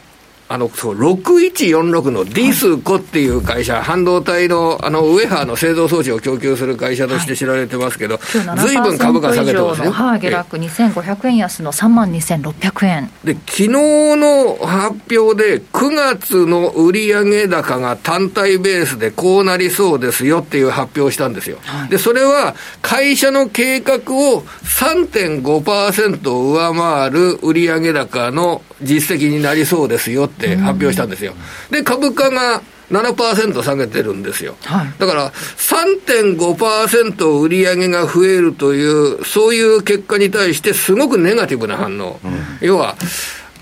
[0.47, 9.89] あの、そう、6146のディスコっていう会社、はい、半導体の、あの、ウェハーの製造装置を供給する会社として知られてますけど、ずいぶん株価下げてますね。
[9.89, 13.11] はい、下落2500円安の3万2600円。
[13.23, 21.57] で、昨日の発表で、9月の売上高が単体ベースでこうなりそうですよっていう発表をしたんですよ。
[21.63, 31.33] はい、で、それは、会社の計画を3.5%上回る売上高の実績になりそうですよって発表したんですよ。
[31.71, 32.61] で、株価が
[32.91, 34.55] 7%下げてるんですよ。
[34.63, 42.19] はい、だから3.5%売り上げが増えるという、そういう結果に対してすごくネガティブな反応。
[42.23, 42.95] うん、要は、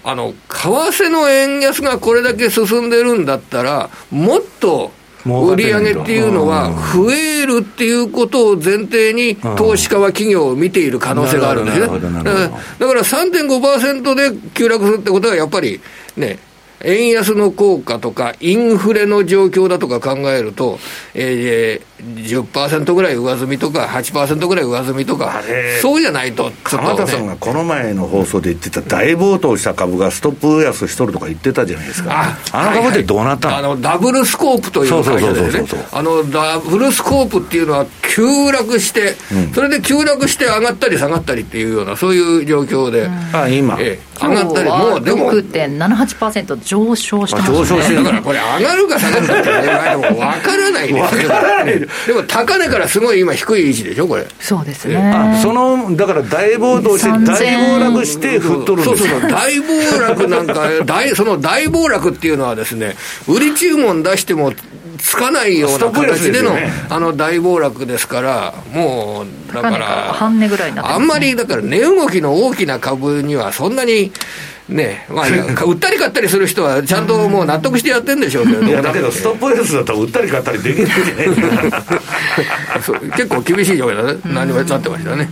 [0.03, 4.91] あの、為替の円安がこれだけ進んでるんだったら、もっと
[5.25, 11.87] 売り上げっていうのは増えるっていうことを前提に投資家は企業を見ている可能性があるんですね。
[11.87, 15.79] だから3.5%で急落するってことはやっぱり
[16.17, 16.39] ね、
[16.83, 20.79] 円安の効果とか、インフレの状況だとか考えると、
[21.13, 25.41] えー、10%ぐらい上積みとか、8%ぐらい上積みとか、
[25.81, 45.31] そうじゃないと、鎌田さんがこの前の放送で言ってた、大暴騰した株がストップ安しとるとか言ってたじゃないですか、あの株ってどうなったの,、あのダブルスコープという会社ですね、あのダブルスコープっていうのは、急落して、うん、それで急落して上がったり下がったりっていうような、そういう状況で、あ今、えー、上がったり、もうでも。
[45.31, 47.57] 6.78%上昇してますね。
[47.57, 48.21] 上昇してだから。
[48.21, 49.61] これ、上がるか下がるかって分
[50.41, 51.89] からないですよ。
[52.07, 54.25] でも高値からすごい今、低い位置でしょ、これ。
[54.39, 55.39] そうですね。
[55.41, 62.95] そのだから大暴騰して、大暴落して振っとるんですそうそうそう、大暴落なんか、 大その大暴落っていうのはですね、
[63.27, 64.53] 売り注文出しても、
[64.99, 74.11] つかないような形での、ね、あの大暴落ですから、もう、だから、半値ぐらいあんまりだから値動きの大きな株にはそんなに、
[74.69, 75.27] ねまあ、
[75.65, 80.87] 売ったり買ったりする人は、ちゃんともう納得してやってるんでしょうけど、いやだけど、ストップ安だったら売ったり買ったりできない。
[81.03, 81.31] じゃない
[83.11, 85.29] 結構厳しい状況だね、何もやっちゃってましたね。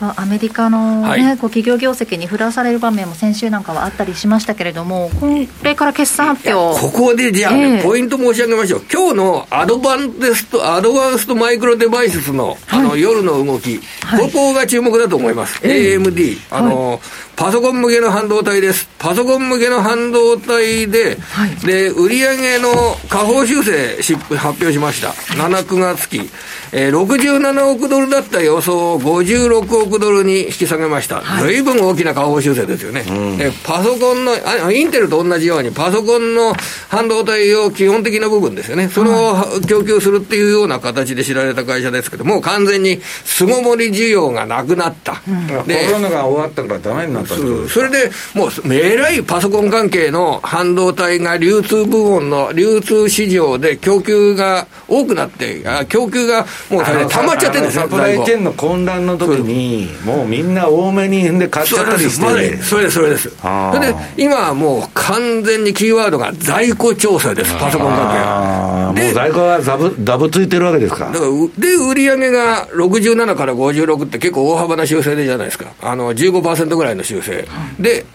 [0.00, 5.26] まあ、アメリカのね、はい、こう企業業績に振らされる場面も先週なんかはあったりしましたけれども、こ
[5.62, 6.80] れから決算発表。
[6.80, 17.00] ここでじゃあ、ねえー、ポイント申し上げましょう、今日のアドバンテストアドバンストマイクロデバイスのあの、はい、夜の動き、はい、ここが注目だと思います、えー、AMD、あの、
[17.36, 18.88] パソコン向けの半導体です。
[18.98, 24.02] パソコン向けの半導体で、はい、で、売上の下方修正
[24.36, 25.08] 発表しました。
[25.34, 26.30] 7、9月期。
[26.72, 28.76] えー、67億ドルだった予想。
[28.76, 31.22] を56 106ドルに引き下げました。
[31.40, 33.02] ずいぶん大きな下方修正ですよね。
[33.38, 36.54] でパソコンのあ、インテルと同じように、パソコンの
[36.88, 38.88] 半導体を基本的な部分ですよね。
[38.88, 45.22] それを供給するっていうような形で知られた会社ですけども、完全に巣ごもり需要がなくなった。
[45.66, 63.30] でコロナが終わったからダメになったそれで、もう、えらいパソコン関係の半導体が流通部門の流通市場で供給が多くなって、供給がもう溜まっちゃってるんですよ、サプライチェーンの混乱の時に、もうみんな多めにで買っちゃったりして、ね、それです、それです。
[63.30, 71.06] それで、今はもう完全にキーワードが在庫調査です、パソコン関係もう在庫はダブダブついてるわけですか？
[71.06, 71.20] だから
[71.58, 75.66] で、売上が67から56って結構大幅な修正でじゃないですか。
[75.82, 77.46] あの15%ぐらいの修正。
[77.78, 78.06] で、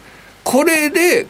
[0.44, 1.28] これで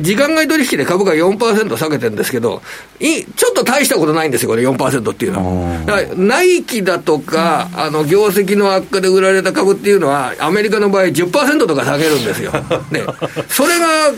[0.00, 2.62] 時間外取引で株価4%下げてるんですけど、
[3.00, 5.78] いちょっと大したことないんですよ、これ4%っていうのは。
[5.84, 12.52] だから内規だとか、あの業績の悪化で売られた株っていうのは、アメリカの場合10%とか下げるんですよ。
[12.90, 13.04] ね、
[13.48, 14.12] それが、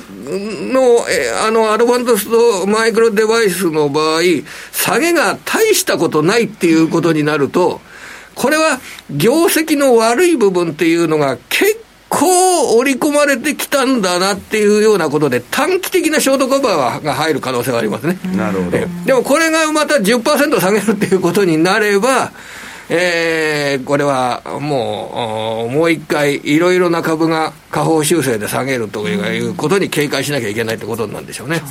[0.73, 4.21] の、えあの、アドバントストマイクロデバイスの場合、
[4.73, 7.81] 下げが大したことないっていうことになると、
[8.35, 8.81] これは
[9.11, 11.80] 業績の悪い部分っていうのが結
[12.21, 18.19] こう織り込まれてきたんだなっていうようなことで、短期的なショートカバーが入る可能性がありますね。
[18.37, 18.79] なるほど。
[19.07, 22.31] でもこれがまた10%下げるっていうことになれば、
[22.91, 31.63] えー、これはもう、もう一回、いろいろな株が下方修正で下げるということに警戒しなきゃいけないってことなんでしょうね。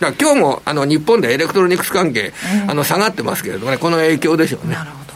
[0.00, 2.32] だ今日もあの日本でエレクトロニクス関係、
[2.66, 4.74] あの下がってますけれどもね、この影響でしょうね。
[4.74, 5.09] なるほど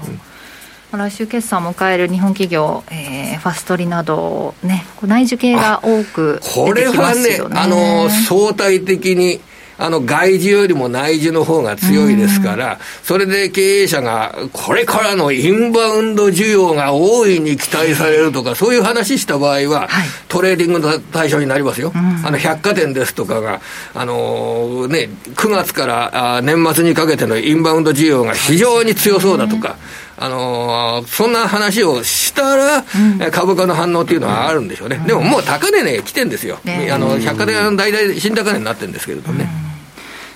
[0.96, 7.56] 来週決算を迎える日本企業、えー、ファストリなど、ね、内需系が多く出てきますよね。
[7.56, 9.40] これはね、あの、相対的に、
[9.76, 19.88] あの外需よりも内需の方が強いですから、それで経営者が、これからのインバウンド需要が大いに期待されるとか、そういう話した場合は、
[20.28, 21.92] トレーディングの対象になりますよ。
[22.24, 23.60] あの百貨店ですとかが、
[23.94, 29.76] あのね、9月から年末にかけてのインバウンド需要が非常に強そうだとか、
[30.16, 39.48] あのー、そんな話をしたら、うん、株価の反応っていうのはあるんでしょうね、うん、でももう高値ね、来てんですよ、ね、あの百貨店は大体新高値になってるんですけれどもね。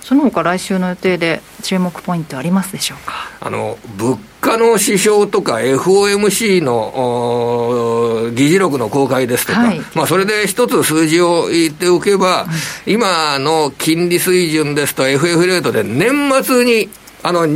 [0.01, 3.29] その他来週の予定で注目ポイントありますでしょうか？
[3.39, 12.47] あの物価の指標とか FOMC の議事録の公開ですとか、はい、まあ、それで一つ数字を言っておけば、
[12.87, 16.09] 今の金利水準ですと FF レートで年
[16.43, 16.89] 末に
[17.21, 17.47] あの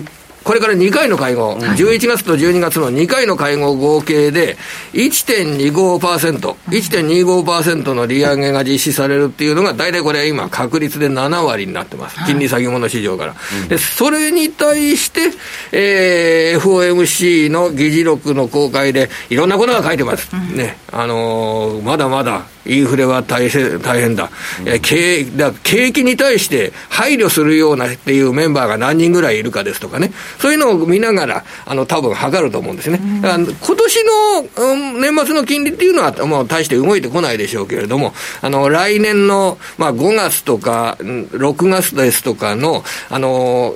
[0.43, 4.57] これから2回の会合、11月と12月の2回の会合合計で
[4.93, 12.17] 1.25%、1.25%の利上げが実施されるっていうのが、大体これ今、確率で7割になってます。
[12.25, 13.35] 金利先物市場から。
[13.69, 15.31] で、それに対して、
[15.71, 20.29] えー、FOMC の議事録の公開で、いろんなことが書いてます。
[20.53, 20.77] ね。
[20.91, 32.99] あのー、まだまだインフレは大変大変だ、うん、景だ景気に対して配慮するようなっていうメンバーが何人ぐらいいるかですとかね、そういうのを見ながら、あの多分測ると思うんですね。
[33.21, 43.75] だから今年の、うん、年末の金利っていうのは、もう大して動いてこないでしょうけれども、あの来年の、まあ、5月とか6月ですとかの、あの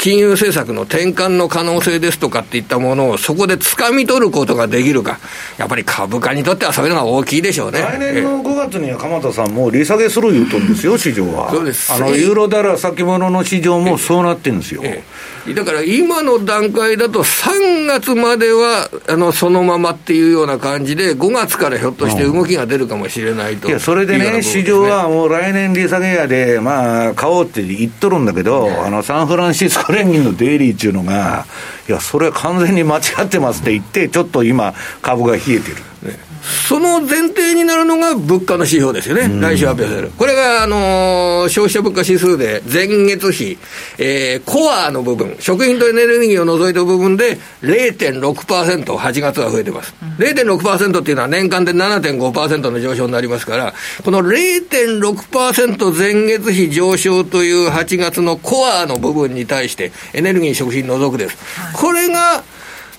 [0.00, 5.20] 金融政策の転換の可能性ですとかっていったものをそこで掴み取ることができるか、
[5.58, 7.80] やっぱり株価にとってはそういうのが大きいでしょうね。
[7.80, 11.50] 来年の5月には鎌田さん、もう利下げする言うとんですよ、市場は。
[11.50, 14.80] そうですあのユーロダラ先物の市場もそうなってるんですよ。
[14.82, 31.46] ええだから今の段階だと、3月まではあのそのままっていうような感じで、5月からひょっとして動きが出るかもしれないと、いや、それでね、市場はもう来年利下げやで、まあ、買おうって言っとるんだけど、あのサンフランシスコ連銀のデイリーっていうのが、
[31.88, 35.76] いや、それは完全に間違ってますって言って、ちょっと今、株が冷えてる。
[36.02, 40.12] ねその前提になるのが物価の指標ですよね、来週発表される。
[40.16, 43.58] これが、あのー、消費者物価指数で前月比、
[43.98, 49.94] えー、コアの部分、食品とエネルギーを除いた部分で0.6%、8月は増えてます。
[50.02, 53.74] うん、0.6%っていうのは年間で7.5%の上昇になりますから、
[54.04, 61.36] この0.6%前月比上昇という8月のコアの部分に対して、エネルギー、食品除くです。
[61.60, 62.42] はい、これが、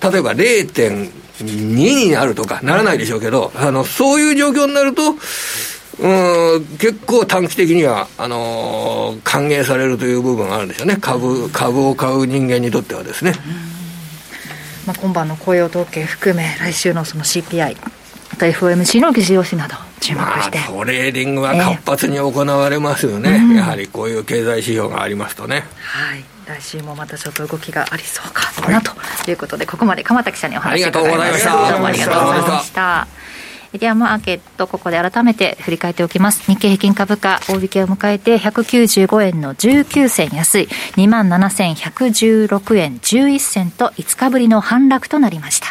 [0.02, 5.12] 例えば0.5 2になるとかならないでしょうけど、あの、そういう状況になると、
[6.00, 10.96] うん、結構短期的には、あのー、歓迎されるという部分があるんでしょうね。
[11.00, 13.34] 株、株を買う人間にとってはですね。
[14.86, 17.76] まあ、今晩の雇用統計含め、来週のその CPI、
[18.32, 25.64] あと FOMC の議事要旨など、注目して、まあ、トレーディングは活発に行われますよね、えー、やはりこういう経済指標がありますとね。
[25.82, 28.92] はい来週もまたちょっと動きがありそうかな、と
[29.30, 31.50] いうことでここまで鎌田記者にお話伺いました。
[31.70, 33.06] どうもありがとうございました。
[33.72, 36.42] ではマーケットここで改めて振り返っておきます。
[36.50, 40.68] 日経平均株価大引けを迎えて195円の19銭安い。
[40.96, 45.68] 2万7116円11銭と5日ぶりの反落となりました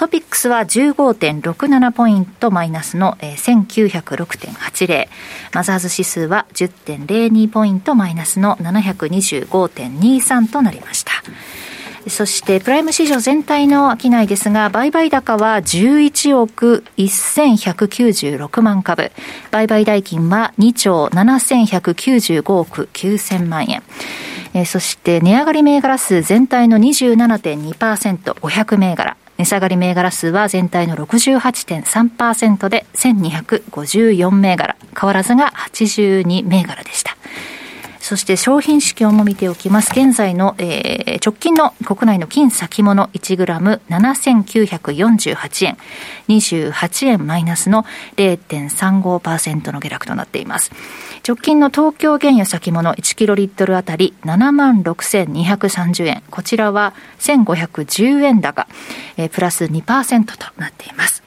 [0.00, 5.08] トピックスは15.67ポイントマイナスの、えー、1906.80
[5.52, 11.12] マザーズ指数は10.02ポイントマイナスの725.23となりました
[12.08, 19.12] そしてプライム市場全体の商いですが、売買高は11億1196万株。
[19.50, 23.82] 売買代金は2兆7195億9000万円。
[24.54, 29.18] えー、そして値上がり銘柄数全体の27.2%、500銘柄。
[29.40, 34.76] 値下がり銘柄数は全体の68.3%で1254銘柄。
[34.98, 37.16] 変わらずが82銘柄でした。
[38.00, 39.92] そして商品指標も見ておきます。
[39.92, 45.78] 現在の、えー、直近の国内の金先物1グラム7948円、
[46.28, 47.84] 28円マイナスの
[48.16, 50.72] 0.35%の下落となっています。
[51.26, 56.22] 直近の東京原油先物1キロリットルあたり7万6230円。
[56.30, 58.66] こちらは1510円高、
[59.18, 61.22] えー、プラス2%となっています。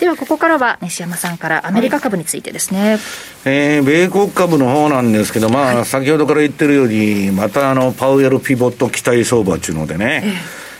[0.00, 3.00] ではここからは西山さんからアメリカ株についてですね、はい、
[3.46, 10.22] えー、米国株の方なんですけど、まあ、先ほどから言ってるように、またあのパウエルピボット期待相場っていうのでね、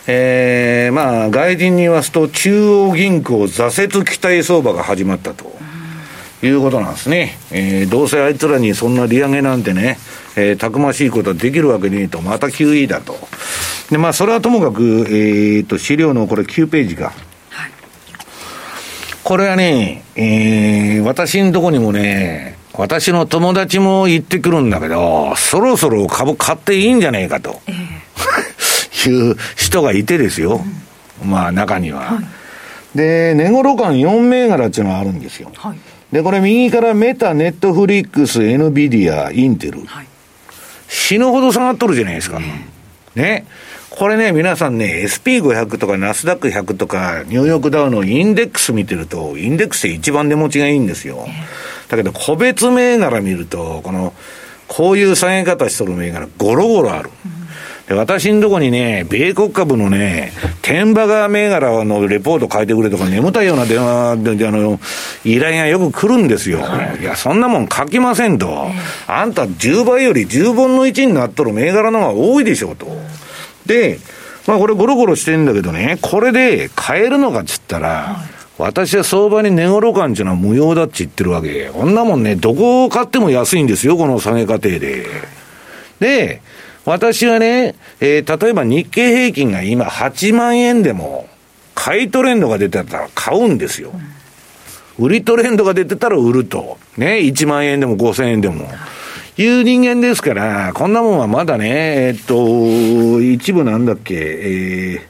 [0.05, 5.57] えー、えー、まあ、外人に言わすと、中央銀行挫折期待相場が始まったと。
[6.43, 7.37] いうことなんですね。
[7.51, 9.97] えー、どうせあいつらにそんな利上げなんてね、
[10.35, 13.17] えー、たくましいことはできるわけねえと、また QE だと。
[13.89, 17.13] で、まあ、それはともかく、えー、と、資料のこれ9ページか。
[19.23, 30.63] これはね、えー、私のとこにもね、私の友達も言ってくるんだけど、そろそろ株買っていいんじゃねえかと、えー、 いう人がいてですよ。
[31.23, 32.01] うん、まあ中には。
[32.01, 32.21] は
[32.95, 35.51] い、で、値頃感4銘柄っていうのがあるんですよ。
[35.55, 35.77] はい、
[36.11, 39.81] で、これ右からメタ、ネットフリックス、エヌビディア、インテル。
[39.85, 40.07] はい、
[40.87, 42.39] 死ぬほど下がっとるじゃないですか。
[42.39, 43.45] えー、ね。
[43.89, 51.25] これね、皆さんね、SP500 とかナスダック100とか、ニューヨークダウのインデックス見てると、インデックスで一番値持ちがいいんですよ。
[51.89, 54.13] だけど、個別銘柄見ると、この、
[54.67, 57.09] こういう下げ方しとる銘柄、ゴロゴロある。
[57.87, 64.77] で私のとこにね、米国株のね、天馬川銘柄のレポート書いてくれとか、眠たいような電話で、あの、
[65.23, 66.59] 依頼がよく来るんですよ。
[66.99, 68.67] いや、そんなもん書きませんと。
[69.07, 72.87] あんた10倍より10分の1になっとる銘柄の方が多いでしょうと。
[73.65, 73.99] で、
[74.47, 81.69] まあこれゴロゴロしてんだけどね、これで買えるのかっつったら、はい、私は相場に値頃感っていうのは無用だって言ってるわけ。
[81.73, 85.05] こんなもんね、どこを買っても安いんですよ、この下げ過程で。
[86.01, 86.41] で、
[86.87, 91.27] 私はね、えー、例えば日経平均が今8万円でも、
[91.75, 93.91] 買いトレンドが出てたら買うんですよ。
[94.97, 96.77] 売りトレンドが出てたら売ると。
[96.95, 98.69] ね、1万円でも5000円でも。
[99.37, 105.07] いう人間ですから、こんなもんはまだね、えっと、一部なんだっけ、え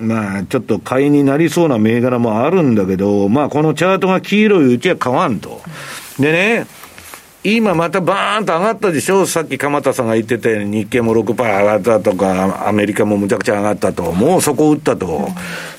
[0.00, 5.62] ー、まあ、ちょっと買いになりそうな銘柄もあるんだけど、まあ、このチャートが黄色いうちは買わんと。
[6.18, 6.66] でね、
[7.42, 9.24] 今またバーンと上がったでしょ？
[9.24, 15.28] さっき鎌田さんが言ってたように日経も6%上がったとか、アメリカもむちゃくちゃ上がったと、もうそこ打ったと。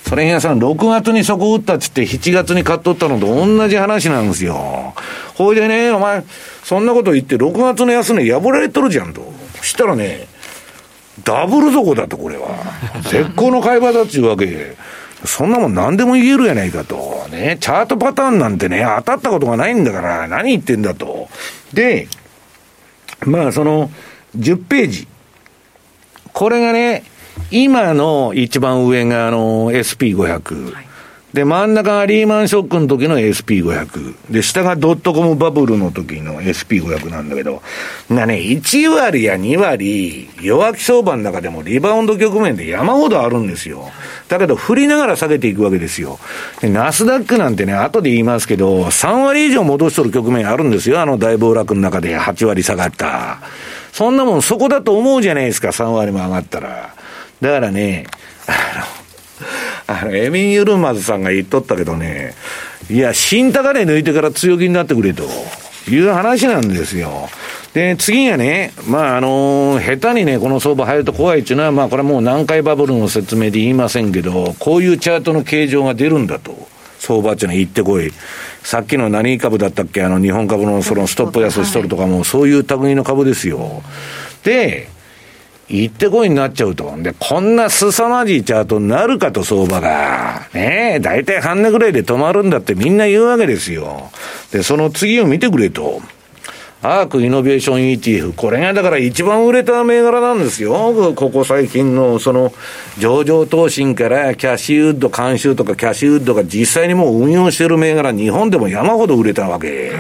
[0.08, 4.96] それ皆さん、6月にそこ打ったっつって7月に買っとったのと同じ話なんですよ。
[5.36, 6.24] ほいでね、お前、
[6.64, 9.22] そんなこと言って6月の安値破られとるじゃんと。
[9.62, 10.28] したらね、
[11.24, 12.50] ダブル底だと、これは。
[13.04, 14.76] 絶好の買い場だっちゅうわけ。
[15.26, 17.28] そんなもん何でも言えるやないかと。
[17.32, 21.30] ね、チャートパターンなんてね、当たったことがないんだから、何言ってんだと。
[21.74, 22.08] で、
[23.26, 23.92] まあその、
[24.38, 25.08] 10ページ。
[26.34, 27.04] これがね、
[27.52, 30.74] 今の一番上があの SP500。
[30.74, 30.91] はい
[31.34, 34.16] で、真ん中がリーマンショックの時の SP500。
[34.30, 37.62] で、下がドットコムバブルの時の SP500 なんだけど、
[38.10, 43.90] なね、1割や2割、弱気相場の中でもリバウンド局面で山ほどあるんですよ。
[44.28, 46.20] だけど、振りながら下げていくわけですよ。
[46.60, 51.00] で、ナスダックなんてね、後で言いますけど、3割以上戻しとる局面あるんですよ。
[51.00, 53.40] あの大暴落の中で8割下がった。
[53.94, 56.94] そんなもんそこだと思うじゃないですか、3割も上がったら。
[57.42, 58.06] だからね、
[58.48, 59.01] あの、
[60.00, 62.34] あの、エミン・ユルマズさんが言っとったけどね、
[62.90, 65.24] いや、新高値抜いてから強気になってくれと
[65.90, 67.30] いう話なんですよ。
[67.74, 76.70] で、次がね、まあ、あのー、下手にね、この相場入ると怖いっていうのは、まあ、これはもう南海バブルの説明で言いませんけど、こういうチャートの形状が出るんだと。
[77.00, 78.12] 相場っていうのは言ってこい。
[78.62, 80.04] さっきの何株だったっけ？
[80.04, 83.82] あの、日本株のそのストップ安しとるとかも、そういう類の株ですよ。
[84.44, 84.88] で、
[85.72, 86.94] 行ってこいになっちゃうと。
[86.98, 90.48] で、こんな凄まじいチャートになるかと相場が。
[90.54, 94.12] ねえ、大体半値ぐらいで止まるんだってみんな言うわけですよ。
[94.52, 96.02] で、その次を見てくれと。
[96.84, 98.34] アークイノベーション ETF。
[98.34, 101.14] これがだから一番売れた銘柄なんですよ。
[101.16, 102.52] ここ最近のその
[102.98, 109.92] 上場投信からキャッシーウッド監修とかキャッシーウッドが実際にもう運用してる銘柄日本でも山ほど売れたわけ。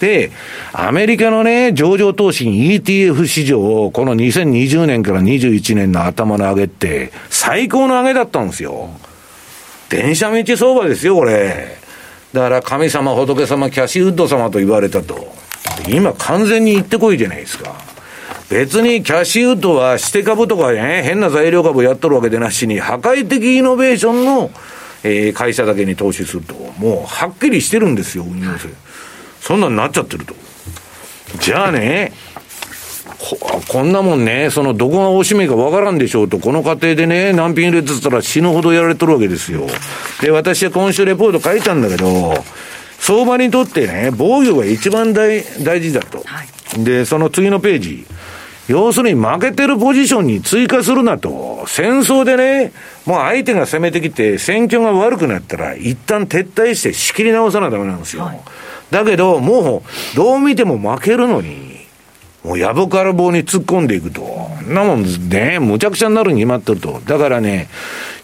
[0.00, 0.32] で、
[0.72, 8.88] アメリカのね、上場投信 ETF 市場をこの2020年から21年の頭の上げって最高の上げだったんですよ。
[9.90, 11.76] 電車道相場ですよ、これ。
[12.32, 15.34] だから神様、仏様、キャシーウッド様と言われたと。
[15.88, 17.74] 今完全に行ってこいじゃないですか。
[18.48, 24.50] 別にキャッシュウッドはして株とかね、変な材料株やっとるわけでなしに、破壊的イノベーションの、
[25.02, 28.68] えー、会社だけに投資すると、もうはっきりしてるんですよ、運用性。
[29.40, 30.34] そんなんなっちゃってると。
[31.40, 32.12] じゃあね、
[33.68, 39.66] こんなもんね、そのどこがおしめかわからんでしょうと、この過程でね、難品入れてたら死ぬほどやられてるわけですよ。
[40.20, 42.34] で、私は今週レポート書いたんだけど、
[42.98, 46.84] 相場にとってね、防御が一番大大事だと、はい。
[46.84, 48.06] で、その次のページ。
[48.68, 51.64] 要するに負けてるポジションに追加するなと。
[51.66, 52.72] 戦争でね、
[53.04, 58.22] もう相手が攻めてきて、戦況が悪くなったら、一旦撤退して仕切り直さなダメなんですよ。
[58.22, 58.40] はい、
[58.90, 59.82] だけど、も
[60.14, 61.70] う、どう見ても負けるのに、
[62.42, 64.48] もうやぶから棒に突っ込んでいくと。
[64.66, 67.02] なもんね、むちゃくちゃになるに決まってると。
[67.06, 67.68] だからね、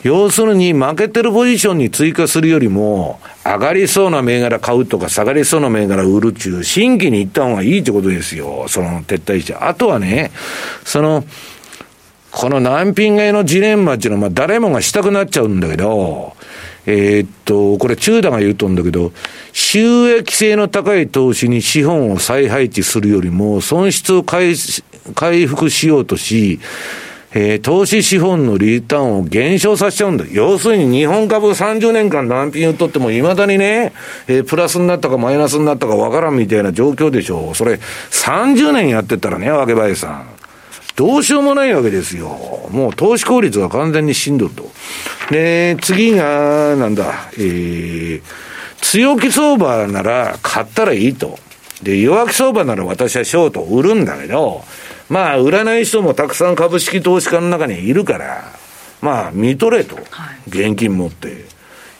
[0.03, 8.64] 要するに負けてるポジションに追加するよりも、上がりそうな銘柄買うとか、下がりそうな銘柄売るっちゅう、新規に行った方がいいってことですよ。
[8.69, 9.55] その撤退して。
[9.55, 10.31] あとはね、
[10.85, 11.25] その、
[12.37, 16.37] この難品買いのジレンマっていうのは、まあ誰もがしたくなっちゃうんだけど、
[16.84, 19.12] えー、っと、これ、中田が言うとんだけど、
[19.55, 24.55] 収益性の高い投資に資本を再配置するよりも、損失を回
[25.14, 26.61] 回復しようとし、
[27.32, 30.26] えー、投資資本のリターンを減少させちゃうんだ。
[30.30, 33.95] 要するに日本株30年間難品を取っても未だにね、
[34.28, 37.55] えー、プラスになったかマイナスになったかわからんみたいな状況でしょう。
[37.55, 37.80] それ
[38.11, 40.36] 30年やってたらね、わけばえさん。
[40.97, 42.28] どうしようもないわけですよ。
[42.70, 44.70] もう投資効率が完全にしんどると。
[45.30, 48.22] で、次が、なんだ、えー、
[48.80, 51.38] 強気相場なら買ったらいいと。
[51.82, 54.64] で、弱気相場なら私はショート売るんだけど、
[55.11, 58.53] まあ、売らない人もたくさん株式投資家の中にいるから、
[59.03, 59.97] まあ、見とれと。
[60.49, 61.44] 現金持って。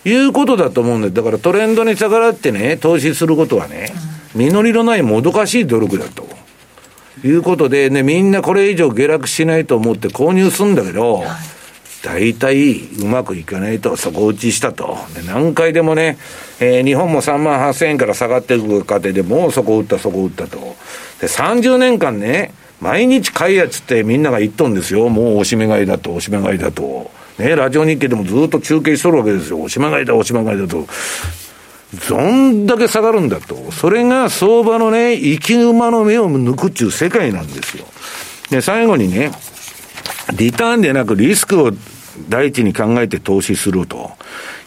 [0.09, 3.93] いうことだと思うんで、だからトレンドに逆らってね、投資することはね、
[4.35, 6.36] 実りのないもどかしい努力だと。
[7.25, 11.25] いうことでね、みんなこれ以上下落しないと思って購入するんだけど、
[12.03, 14.97] 大体うまくいかないと底打ちしたと。
[15.15, 16.19] で何回でもね、
[16.61, 20.59] えー、日本も3万8000円から下がっていく過程でもう底打った底打ったと。
[21.21, 25.09] で、30年間ね、毎日買いやつってみんなが言っとんですよ。
[25.09, 27.11] もうおしめ買いだと、おしめ買いだと。
[27.39, 29.61] ね、ラジオ日経でもずっと中継しとるわけですよ。
[29.61, 30.87] おしめ買いだ、おしめ買いだと。
[32.09, 33.71] どんだけ下がるんだと。
[33.71, 37.85] それが相場のね、生き馬の目を抜くっていう世界なんですよ。
[38.51, 39.31] で、最後にね、
[40.37, 41.73] リターンでなくリスクを
[42.29, 44.11] 第一に考えて投資すると。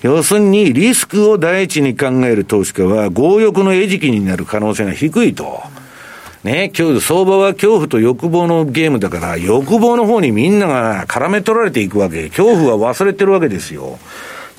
[0.02, 5.62] 要するに、リスクを第一に考える投資家は、強欲の餌食になる可能性が低いと。
[6.44, 12.30] ね、今日、相場は恐怖と欲望のゲームだから、欲望の方にみんなが絡め取られていくわけ。
[12.30, 14.00] 恐怖は忘れてるわけですよ。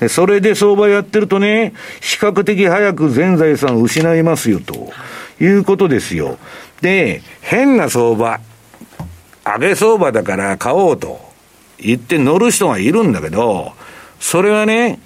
[0.01, 4.91] で、それで相場やってるとね、比較的早く全財産失いますよ、と
[5.39, 6.39] いうことですよ。
[6.81, 8.39] で、変な相場、
[9.45, 11.21] 上げ相場だから買おうと
[11.77, 13.73] 言って乗る人がいるんだけど、
[14.19, 14.99] それはね、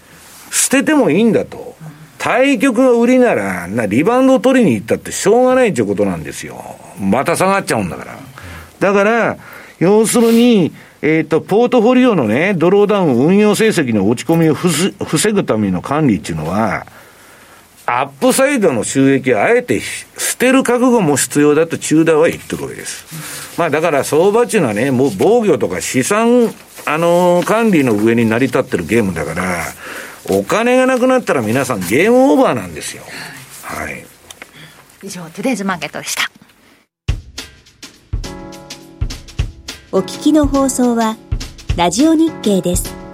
[0.49, 1.75] 捨ててもいいんだと。
[2.17, 6.77] 対局が売りなら、な、リバウンド取りに行ったってしょうがないということなんですよ。
[6.99, 8.17] また下がっちゃうんだから。
[8.79, 9.37] だから、
[9.79, 10.71] 要するに、
[11.05, 16.87] えっ、ー、と、ポートフォリオのね、ドローダウン運用成績の落ち込みを防ぐための管理っていうのは、
[17.85, 23.55] アップサイドの収益をあえて捨てる覚悟も必要だと中大は言ってるわけです。
[23.59, 26.51] まあだから相場っていうのはね、もう防御とか資産、
[26.87, 29.61] あのー、管理の上に成り立ってるゲームだから、
[30.31, 33.03] お金がなくなったら皆さんゲームオーバーなんですよ。
[33.61, 34.03] はい。
[35.03, 36.44] 以上、トゥデイズマーケットでした。
[39.95, 41.15] お聞きの放送は、
[41.77, 43.04] ラジオ日経です。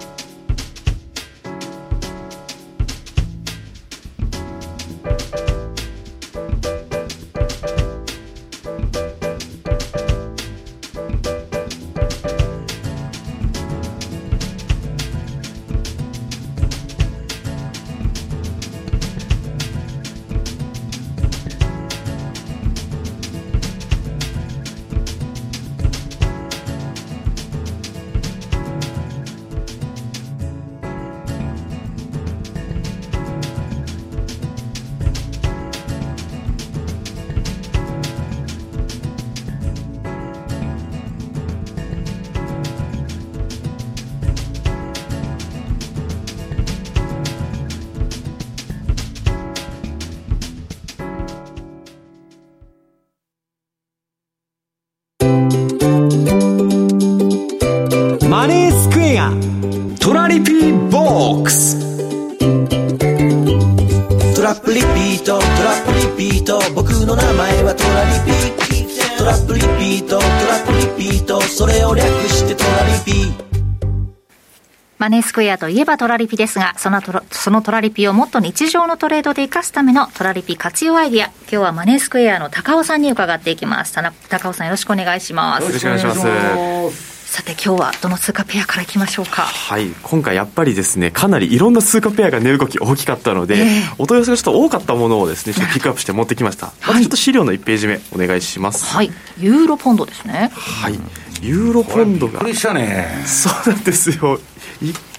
[75.32, 81.28] スクエアといえばトラリピですが、そのトラそのトラリピをもっと日常のトレードで活かすためのトラリピ活用アイディア。
[81.28, 83.94] 今日はマネースクエアの高尾さんに伺っていきます。
[84.28, 85.62] 高尾さんよろしくお願いします。
[85.62, 87.12] よろしくお願いします。
[87.32, 89.44] さて今日はどの通貨ペアからいきましょうか？
[89.44, 96.74] はい、今回やっぱりですね、かなりいろんな通貨ペアが値動き大きかったので、ええお問い合わせがちょっと多かったものをですね、ちょっとピックアップして持ってきました。
[96.86, 98.84] まずちょっと資料の1ページ目お願いします。
[98.84, 99.10] はい。
[99.38, 100.50] ユーロポンドですね。
[100.52, 101.00] はい。
[101.40, 104.38] ユーロポンドがびっくりしたねそうなんですよ。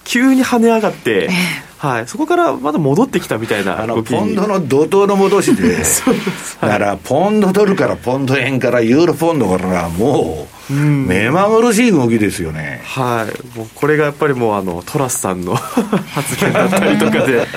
[0.03, 1.29] い急に跳ね上がって、
[1.77, 5.77] はい、そこからまだ戻ってきたみたいなあの動きにポンドの怒涛の戻しで。
[6.61, 12.81] だからポンドドルからポンド円からユーロポンドからもう目まぐるしい動きですよね。
[12.85, 15.55] はい、もうこれがやっぱりもうあのトラスさんの
[16.15, 17.47] 発言だったりとかで。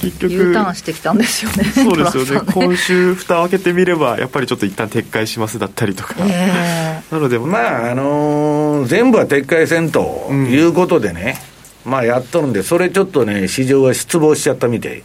[0.00, 0.32] 結局。
[0.34, 1.64] U ターンしてきたんですよね。
[1.64, 2.28] そうですよね。
[2.28, 7.00] トラスさん今週蓋を開けてみればやっぱりちょっと一旦撤回しますだったりとか、え。
[7.10, 11.38] なのでまああのー全部は撤回せんということでね、
[11.84, 15.02] まあやっとるんでそれちょっとね市場が失望しちゃったみたい、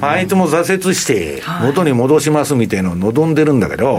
[0.00, 3.98] あいつも挫折して元に戻しますみたいなのを望んでるんだけど、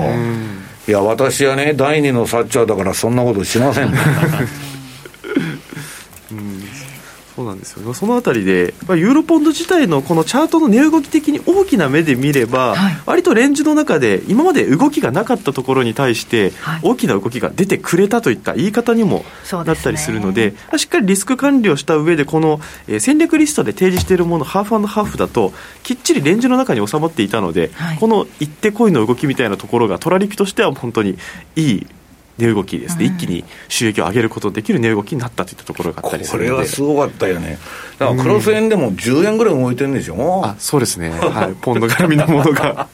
[0.88, 3.94] いや私はね第二のサッチャーだからそんなことしません
[7.42, 7.94] そうなんですよね。
[7.96, 12.98] そのあたりでまあユーロポンド自体のこのチャートの値動き的に大きな目で見れば、はい。
[13.06, 16.80] 割とレンジの中で今まで動きがなかったところに対してはい。
[16.84, 25.52] 大きな動きが出てくれたといった言い方にもなったりするのでしっかりリスク管理をした上でこの、えー戦略リストで提示しているものハーフハーフだと
[25.84, 27.98] きっちりレンジの中に収まっていたので、はい。
[27.98, 31.18] この一手こいの動きみたいなところがトラリピとしては本当に
[31.56, 31.88] いい
[32.38, 36.56] 値動きですね、一気に収益を上げることのできる値動きになったといったところがあったりすこるので。
[36.56, 37.58] れはすごかったよね。
[38.00, 42.88] だからクロス円でも10円ぐらい動いてるんでしょ、あそうですね、はい、 ポンド絡みのものが。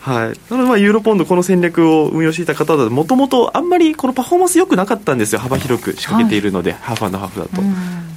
[0.00, 7.62] はい、なので、まあ、ユーロポンド、この戦略を運用していた方だと、もともとあんまりこのパフォーマンス良くなかったんですよ、幅広く仕掛けているので、ハーフハーフだと。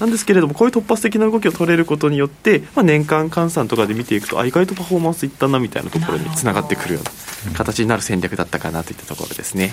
[0.02, 7.04] なんですけれども、こういう突発的な動きを取れることによって、まあ、年間換算とかで見ていくと、あ意外とパフォーマンスいったなみたいなところにつながってくるよう
[7.52, 9.72] な形になる戦略だったかなといったところですね。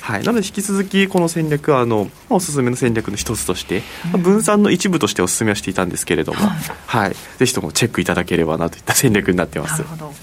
[0.00, 6.38] はい、なので、引き続きこの戦略はあの、まあおすすめの戦略の一つとして、まあ分散の一部としてお勧めはしていたんですけれども、
[6.86, 9.84] はい、ぜひともチェックいただければなといった戦略になってますなる。
[9.84, 10.14] ほど。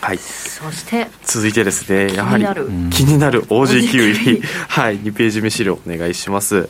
[0.00, 0.18] はい。
[0.18, 2.44] そして、続いてですね、やはり
[2.90, 6.68] 気になる OG キウイ、はい、2ページ目資料お願いします。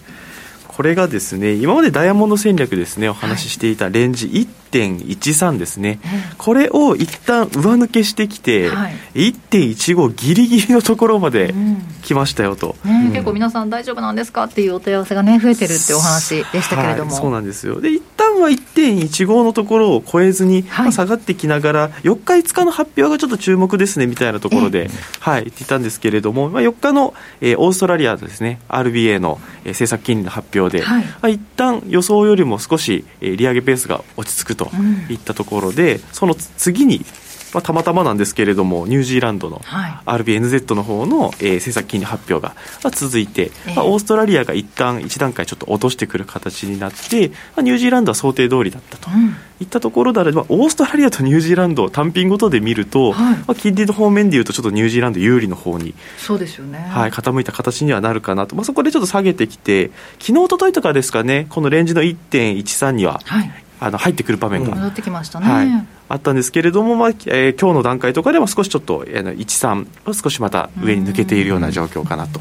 [0.76, 6.00] これがですね、今までダイヤモンド戦略ですね、お話ししていたレンジ1.13ですね、
[6.38, 8.94] これを一旦上抜けしてきて、はい。
[9.14, 11.54] 1.15ギリギリのところまで
[12.02, 12.76] 来ましたよと。
[12.84, 14.44] ね、結構皆さん大丈夫なんですか？
[14.44, 17.12] っていうお問い合わせがね、増えてるってお話でしたけれども。
[17.12, 17.80] はい、そうなんですよ。
[17.80, 20.84] で一旦は1.15のところを超えずに、はい。
[20.86, 24.88] まあ下がってきながら4日5日の発表がちょっと注目ですねみたいなところで、
[25.20, 31.04] はい、言っていたんですけれども、まあ、4日の、えーオーストラリアのですね RBA の、えー政策金利の発表で、はい。
[31.04, 34.61] まあ、一旦予想よりも少し、えー利上げペースが落ち着くと
[35.08, 37.04] いったところで、その次に
[37.52, 49.10] まあ、たまたまなんですけれどもニュージーランドのはい RBNZ の方の、えー政策金利発表がまあ続いて、ええまあ、オーストラリアが一旦一段階ちょっと落としてくる形になって、まあ、ニュージーランドは想定通りだったと。
[49.10, 56.78] うんいったところであれば、オーストラリアとニュージーランドを単品ごとで見ると、はいまあ、金利の方面でいうと、ちょっとニュージーランド有利の方に、そうですよね。
[56.78, 63.61] はい、傾いた形にはなるかなと、まあ、そこでちょっと下げてきて、昨日一昨日とかですかね、このレンジの1.13には、はい。
[63.84, 65.46] あの入ってくる場面が、戻ってきましたね。
[65.46, 72.40] はい、あったんですけれども、まあえー今日の段階とかでは少しちょっと、えー、13、少しまた上に抜けているような状況かなと。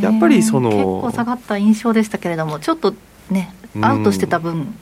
[0.00, 2.94] やっぱりその結構下がった印象でしたけれども、ちょっと
[3.30, 4.74] ね、アウトしてた分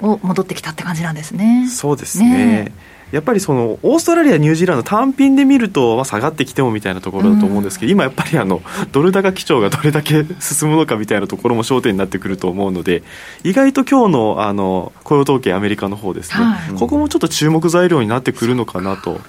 [0.00, 1.68] を戻ってきたって感じなんですね。
[1.68, 2.72] そうですね
[3.12, 13.02] やっぱりそのオーストラリア、ニュージーランド単品で見ると、まあ、下がってきてもみたいなところだと思うんですけど、今やっぱりあのドル高基調がどれだけ進むのかみたいなところも焦点になってくると思うので
[13.44, 19.20] 意外と今日のあの雇用統計アメリカの方ですね、はいここもちょっと注目材料になってくるのかなと。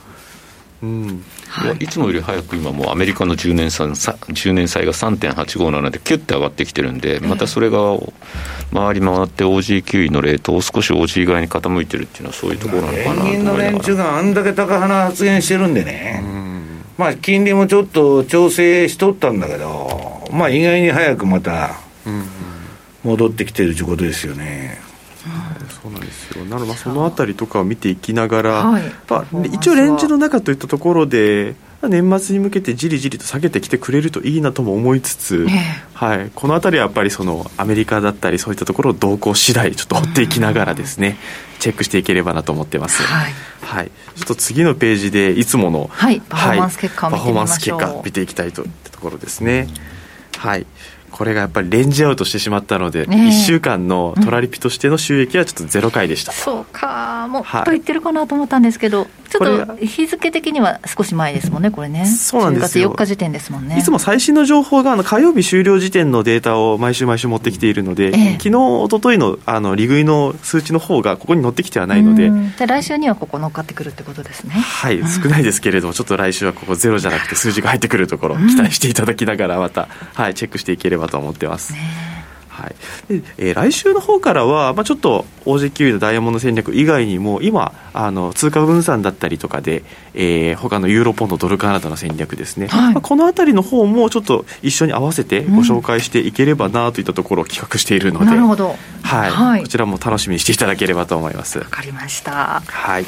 [0.84, 1.24] うん。
[1.64, 1.68] い。
[1.68, 7.98] やいつもより早く今もうアメリカの10年債さ10年債が3.857でキュッて上がってきてるんでまたそれが
[8.74, 16.22] 回り回って OG9 位のレートを少し OG 側に傾いてるっていうのはそういうところなのかなと思連銀の連中があんだけ高派な発言してるんでね、
[16.98, 21.80] まあ金利もちょっと調整しとったんだけど、まあ意外に早くまた
[23.04, 24.93] 戻ってきてるということですよね。
[25.82, 26.46] そうなんですよ。
[26.46, 28.84] なのでまあそのあたりとかを見ていきながら、はい。
[29.10, 35.48] まあ一応レンジの中といったところで年末に向けてじりじりと下げてきてくれるといいなとも思いつつ、
[35.94, 41.18] はい、この辺りはやっぱりそのアメリカだったりそういったところを動向次第ちょっと追っていきながらですね、
[41.60, 43.04] チェックしていければなと思ってます。
[43.04, 43.34] はい。
[43.62, 46.22] はい、ちょっと次のページでいつもの、はい。
[46.22, 47.80] パフォーマンス結果を見てみましょう。
[47.80, 49.68] パフォーマンス結果見ていきたいといったところですね。
[50.38, 50.66] はい。
[51.14, 53.30] これがやっぱりレンジアウトしてしまったので、ねえ。
[53.30, 56.32] 1週間のトラリピとしての収益はちょっとゼロ回でした。
[56.32, 57.28] そうか。
[57.30, 57.64] もっはい。
[57.66, 59.08] と言ってるかなと思ったんですけど、
[59.40, 62.06] れがょっと日付的には少し前ですもんねこれね。
[62.06, 62.90] そうなんですよ。
[62.90, 63.78] 10月4日時点ですもんね。
[63.80, 68.32] いつも最新の情報があの火曜日終了時点のデータを毎週毎週持ってきているので、ええ。
[68.34, 72.54] 昨日、一昨日のあの利食いの数値の方がここに載ってきてはないので、うん。
[72.58, 74.54] じゃあ来週にはここ乗っかってくるってことですね。
[74.54, 81.74] はい、少ないですけれども、ちょっと来週はここゼロじゃなくて数字が入ってくるところ、期待していただきながらまた、はい、チェックしていければと思ってます。
[82.64, 82.76] はい。
[83.20, 89.84] でえー来週の方からは、まあ、ちょっと OG のダイヤモンド戦略以外にも今あの通貨分散だったりとかで、
[90.14, 92.94] えー他のユーロポンドドルカナダの戦略ですね、はい。
[92.94, 98.76] まあ、この辺りの方もちょっと一緒に合わせてご紹介していければなといったところを企画しているので、なるほど。
[99.02, 99.32] はい。
[99.32, 99.62] はい。
[99.62, 101.60] こちらも楽しみにしていただければと思います。
[101.60, 102.62] わかりました。
[102.66, 103.06] はい。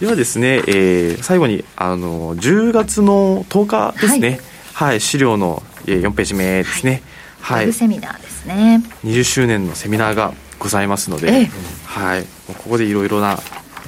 [0.00, 4.40] ではですね、えー最後にあの10月の10日ですね。
[4.74, 7.02] はい、資料のえー4ページ目ですね。
[7.40, 7.64] はい。
[7.64, 8.82] ウェブ、セミナーですね。
[9.04, 11.50] 20周年のセミナーがございますので、ええ。
[11.84, 13.38] はい、ここでいろいろな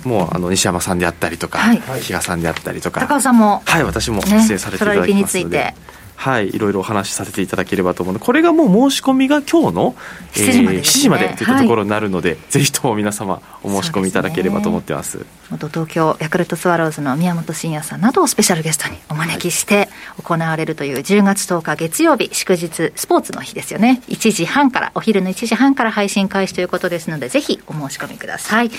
[0.04, 1.80] もうあの西山さんであったりとか、はい。
[2.00, 5.58] 比嘉さんであったりとか、高尾さんもはい、私もね出演させていただきますので。
[5.58, 5.97] いて。
[6.20, 9.94] はい、いろいろお話しさせていただければと思うので、これがもう申し込みが今日の、
[10.32, 10.98] 7時までですね。
[10.98, 15.24] 7時までといったところになるので、ぜひとも皆様お申し込みいただければと思ってます。
[15.48, 19.88] 元東京ヤクルトスワローズの宮本慎也さんなどをスペシャルゲストにお招きして
[20.20, 24.02] 行われるという10月10日月曜日祝日スポーツの日ですよね。
[24.08, 28.70] 1時半からお昼の1時半から配信開始ということですのでぜひお申し込みください。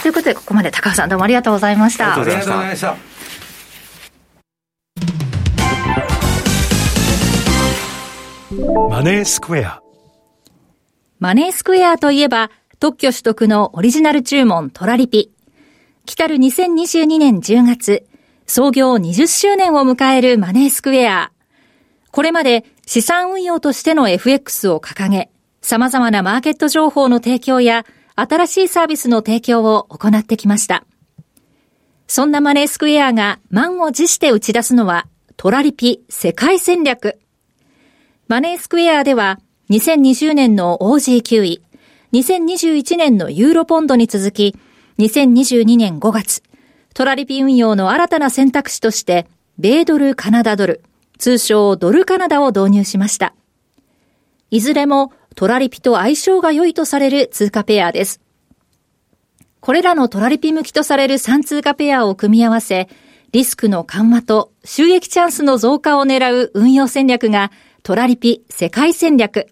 [0.00, 2.14] ということでここまで高橋さんどうもありがとうございました。
[2.14, 3.17] ありがとうございました
[8.58, 9.80] マネースクエア
[11.20, 15.32] マネースクエアといえば、特許取得のオリジナル注文トラリピ。
[16.06, 18.04] 来たる2022年10月、
[18.48, 21.30] 創業20周年を迎えるマネースクエア。
[22.10, 25.30] これまで資産運用としての FX を掲げ、
[25.62, 27.86] 様々なマーケット情報の提供や
[28.16, 30.84] 新しいサービスの提供を行ってきました。
[32.08, 35.06] そんなマネースクエアが満を持して打ち出すのは、
[35.36, 37.20] トラリピ世界戦略。
[38.28, 39.40] マネースクエアでは、
[39.70, 41.62] 2020年の OG9 位、
[42.12, 44.54] 2021年のユーロポンドに続き、
[44.98, 46.42] 2022年5月、
[46.92, 49.26] トラリピ運用の新たな選択肢として、
[49.56, 50.82] 米ドルカナダドル、
[51.16, 53.32] 通称ドルカナダを導入しました。
[54.50, 58.20] いずれもトラリピと相性が良いとされる通貨ペアです。
[59.60, 62.90] これらのトラリピ向きとされる3通貨ペアを組み合わせ、
[63.32, 67.50] リスクの緩和と収益チャンスの増加を狙う運用戦略が
[67.88, 69.46] トラリピ世界戦略。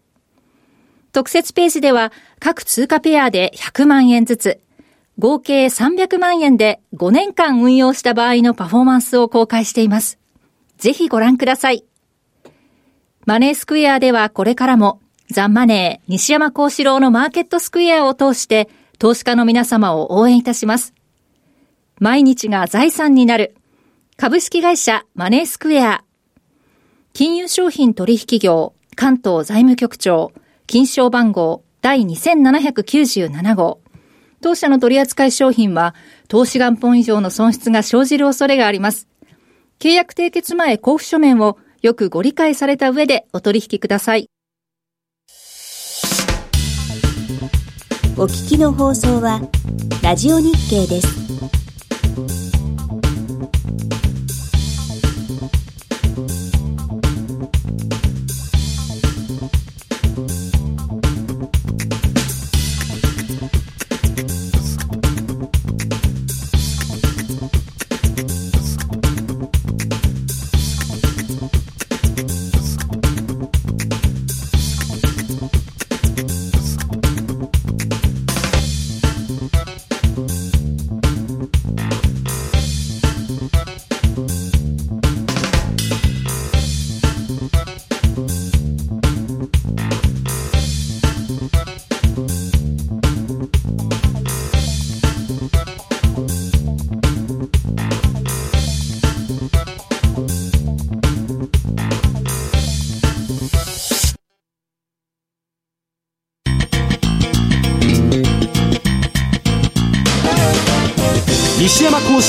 [1.11, 4.61] 特設ページでは各通貨ペアで100万円ずつ、
[5.19, 10.19] 合計300万円で5年間運用した場合のパフォーマンスを公開しています。
[10.77, 11.87] ぜひご覧ください。
[13.25, 15.01] マネースクエアではこれからも
[15.31, 18.69] ザンマネー西山幸四郎のマーケットスクエアを通して
[18.99, 20.93] 投資家の皆様を応援いたします。
[22.01, 23.57] 毎日が財産になる
[24.19, 26.05] 株式会社マネースクエア
[27.17, 30.33] 金融商品取引業関東財務局長
[30.67, 33.81] 金賞番号第2797号
[34.43, 35.95] 当社の取扱い商品は
[36.29, 39.09] 投資元本以上の損失が生じる恐れがあります。
[39.79, 44.29] 契約締結前交付書面をよくご理解された上でお取引ください。
[48.19, 49.41] お聞きの放送は
[50.03, 52.56] ラジオ日経です。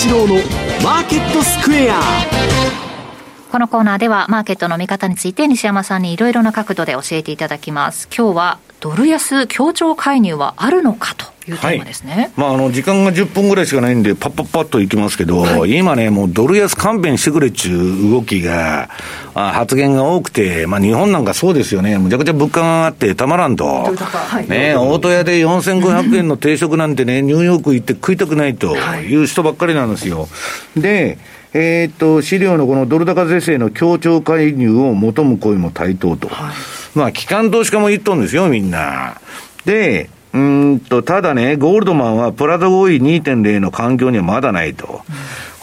[0.08, 0.36] 一郎の
[0.86, 2.00] マーケットスクエア。
[3.52, 8.08] このコーナーではマーケットの見方について西山さんにいろいろな角度で教えていただきます。
[8.08, 18.90] 今日はドル安協調介入はあるのかというテーマですね、はい、まあ、あの時間が10分ぐらいしかないんで、パッパッパッといきますけど、はい、今ね、もうドル安勘弁してくれっちゅう動きが、
[19.34, 30.30] あ発言が多くて、まあ、日本なんかそうですよね、むちゃくちゃ物価が上がってたまらんと、はい、ね、大戸屋で4500円の定食なんてね、ニューヨーク行って食いたくないという人ばっかりなんですよ。
[30.78, 31.18] で
[31.53, 36.28] えー、っと、資料のこのドル高是正の協調介入を求む声も台頭と。
[36.28, 36.56] はい、
[36.98, 39.19] まあ、機関投資家も言っとんですよ、みんな。
[39.65, 45.02] で、うんと、ただね、ゴールドマンはプラザ合意2.0の環境にはまだないと。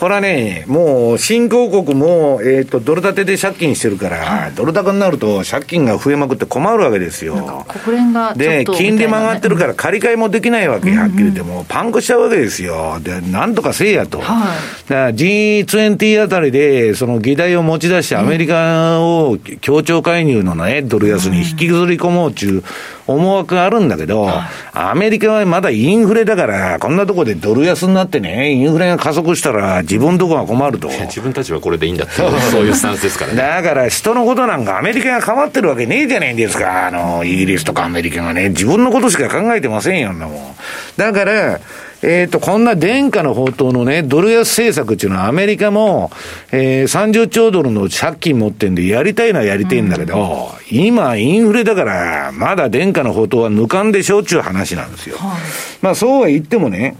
[0.04, 7.64] これはね、もう新興国も、えっ、ー、と、ドル建てで借金してるから、はい、ドル高になると借金が増えまくって困るわけですよ。
[7.66, 13.00] 国連がで、金利も上がってるから借り換えもできないわけ、はっきり言っても、パンクしちゃうわけですよ。
[13.00, 14.20] で、なんとかせえやと。
[14.20, 22.62] はい、だから G20 あたりで、その議題を持ち出して、アメリカを協調介入のね、ドル安に引きずり込もうっていう
[23.06, 24.28] 思惑があるんだけど、
[24.72, 30.88] アメリカはまだインフレだから、こんなとこでドル安になってね、インフレが加速したら、自分とこが困ると。
[30.88, 33.36] 自分たちはこれでいいんだって、そういうスタンスですからね。
[33.36, 36.86] だから人のことなんかアメリカが変わってるわけねえじゃないんですか。
[36.86, 40.54] あの、イギリスとかアメリカがね、自分のことしか考えてませんよ、んなもん。
[40.96, 41.60] だから、
[42.04, 46.10] えっ、ー、と、こんな殿下の宝刀のね、ドル安政策っていうのはアメリカも、
[46.52, 55.16] えー、30兆ドルの借金持ってんで、やりたいのはやりたいんだけど、うん、今、インフレだから、まだ殿下の宝刀は抜かんでしょっちゅう話なんですよ。
[55.16, 55.40] はい、
[55.80, 56.96] まあ、そうは言ってもね、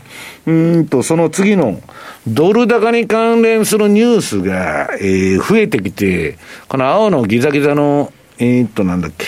[0.47, 1.81] うんと、その次の、
[2.27, 9.27] ドル高に関連するニュースが、えー、増えてきて、この青のギザギザの、えー、っと、なんだっけ、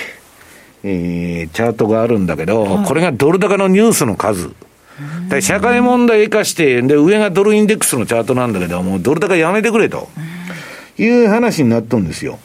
[0.85, 4.55] えー、チャートがあるんだけど、はい、これがドル高のニュースの数。
[5.41, 10.09] 社会問題生かして、で、上がドルインデックスのチャートなんだけど、もうドル高やめてくれと。
[10.99, 12.39] いう話になっとんですよ。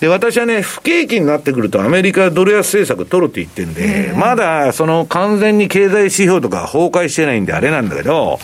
[0.00, 8.38] で、私はね、不景気になってくるとアメリカドル安政策取るって言ってんで、まだその完全に経済指標とか崩壊してないんであれなんだけど、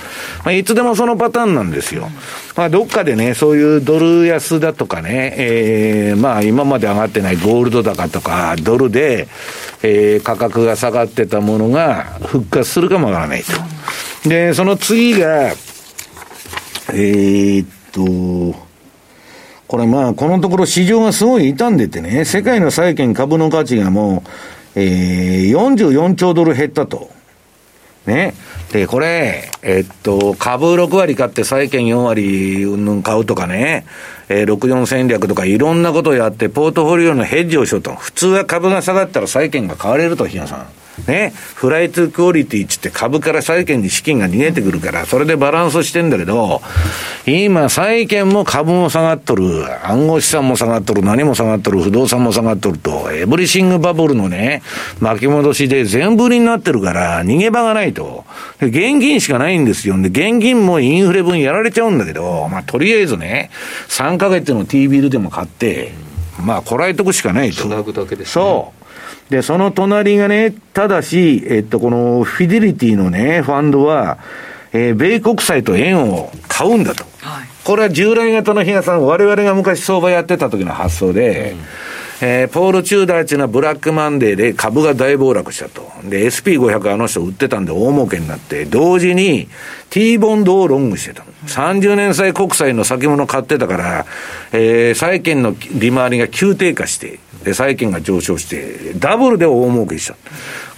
[0.45, 2.09] まあ、いつでもそのパターンなんですよ。
[2.57, 9.29] まあ、どっかでね、そういうドル安だとかね、えー、まあ今まで上がってないゴールド高とか、ドルで、
[9.83, 13.43] えー、価格が下がってたものが復活するかもわからない
[14.23, 14.29] と。
[14.29, 15.53] で、その次が、
[16.93, 18.70] えー、っと、
[19.71, 24.25] これまあ、このところ市場がすごい傷んでてね、世界の債券株の価値がも
[24.75, 27.09] う、えー、44兆ドル減ったと。
[28.05, 28.35] ね。
[28.73, 33.87] で、これ、えっと、株6割買って債券4割うんぬん買うとかね、
[34.29, 37.95] えー、64戦略とかいろんなことをやって、ポートフォリオのヘッジをしようと。
[37.95, 40.67] 普通は株が下がったら債券が買われると、比嘉さん。
[41.07, 46.63] ね、フライトクオリティっつって株から債券に資金が逃げてくるから、それでバランスしてんだけど、
[47.27, 54.63] 今、債券も株も下がっとる、暗号資産も下がっとる、何も下がっとる、不動産も下がっとると、エブリシングバブルのね、
[55.01, 58.25] 巻き戻しで全部売りになってるから、逃げ場がないと。
[58.61, 59.97] 現金しかないんですよ。
[60.01, 63.51] で、現金もインフレ分やられちゃうんだけど、まあ、とりあえずね、
[63.89, 65.93] 3ヶ月の T ビルでも買って、
[66.45, 67.63] まあ、こらえとくしかないと。
[67.63, 68.80] つなぐだけです、ね、そう。
[69.31, 74.19] で、その隣がね、ただし、えっと、このフィデリティのね、ファンドは、
[74.73, 77.05] えー、米国債と円を買うんだと。
[77.21, 81.53] はい、これは従来型の比嘉さん、我々が昔相場やってた時の発想で、
[82.21, 85.89] うん、えー、ポール・チューダーっていうのはブラックマンデーで株が大暴落したと。
[86.05, 89.49] で、SP500 あの人売ってたんで大儲けになって、同時に
[89.91, 91.25] T ボンドをロングしてた。
[91.47, 94.07] 30年債国債の先物買ってたから、
[94.53, 97.21] えー、債券の利回りが急低下して、で、
[97.55, 100.17] 債券が上昇して、ダブルで大儲けした。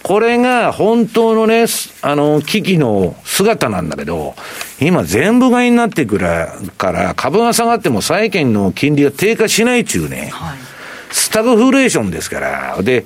[0.03, 1.67] これが本当のね、
[2.03, 4.35] あの、危機の姿なんだけど、
[4.81, 6.27] 今全部買いになってくる
[6.77, 10.59] から、株が下がっても債券の金利が低下しないっちゅうね、はい、
[11.13, 13.05] スタグフレーションですから、で、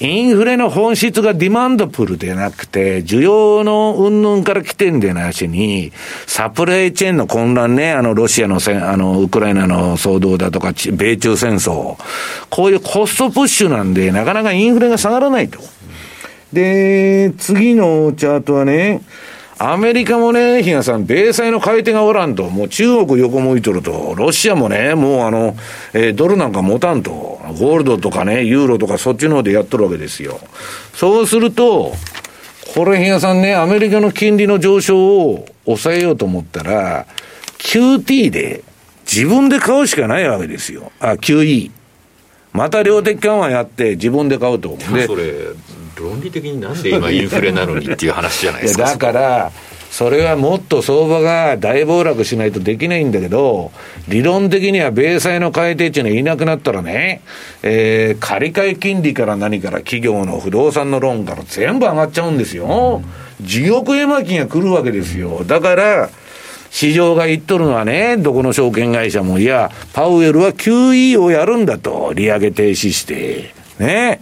[0.00, 5.92] インフレの本質がディマンドプルでなくて、需要の云々から来てんでなしに、
[6.26, 11.96] サプライチェーンの混乱ね、あの、ロシアのせあの、ウクライナの騒動だとか、米中戦争。
[12.48, 15.58] こういうコストプッシュなんで、なかなかインフレが下がらないと。
[16.52, 19.02] で、次のチャートはね、
[19.60, 25.56] アメリカもね、比嘉さん、米債の買い手がおらんと、もう中国横向いとると、ロシアもね、もうあの、
[25.94, 27.10] えー、ドルなんか持たんと、
[27.58, 30.38] ゴールドとかね、ユーロとかそっちの方でやっとるわけですよ。
[30.94, 31.92] そうすると、
[32.74, 37.06] これ、比嘉さんね、アメリカの金利の上昇を抑えようと思ったら、
[37.58, 38.62] QT で
[39.12, 40.92] 自分で買うしかないわけですよ。
[41.00, 41.72] あ、QE。
[42.52, 44.76] また量的緩和やって自分で買うと。
[44.76, 45.32] で、それ、
[45.98, 48.84] 論理的になんで今インフレなのにっていう話じゃないですか。
[48.84, 49.52] だから、
[49.90, 53.72] それはもっと相場が大暴落しないとできないんだけど、
[54.06, 57.22] 理論的には米債の改定値がいなくなったらね、
[57.62, 63.02] えー、借り換え金利から何から企業の不動産のローンから全部上がっちゃうんですよ。
[63.40, 65.42] 地獄絵巻が来るわけですよ。
[65.44, 66.10] だから、
[66.70, 73.54] 市場が言っとるのはね、どこの証券会社も、いや、パウエルは QE をやるんだと、利上げ停止して。
[73.78, 74.20] ね。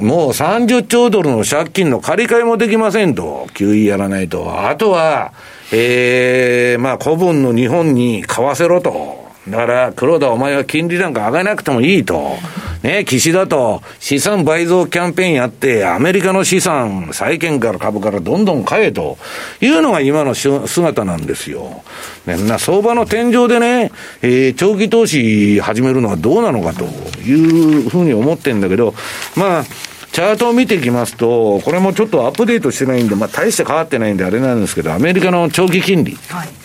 [0.00, 4.68] もう30兆ドルの借金の借り換えもできませんと、QE やらないと。
[4.68, 5.32] あとは、
[5.72, 9.21] ええー、まあ古文の日本に買わせろと。
[9.48, 12.36] だから、黒田お前は金利なんか上げなくてもいいと。
[12.82, 19.18] ね、岸田と資産倍増キャンペーンやって、アメリカの資産、債券から株からどんどん買えと
[19.60, 21.82] いうのが今の姿なんですよ。
[22.26, 23.92] ね、な相場の天井でね、
[24.22, 26.84] えー、長期投資始めるのはどうなのかと
[27.20, 28.94] いうふうに思ってんだけど、
[29.36, 29.64] まあ、
[30.12, 36.18] チャートを見ていきますと、これもちょっとアップデートしてないんで、まあ、大して変わってないんであれなんですけど、アメリカの長期金利。
[36.28, 36.61] はい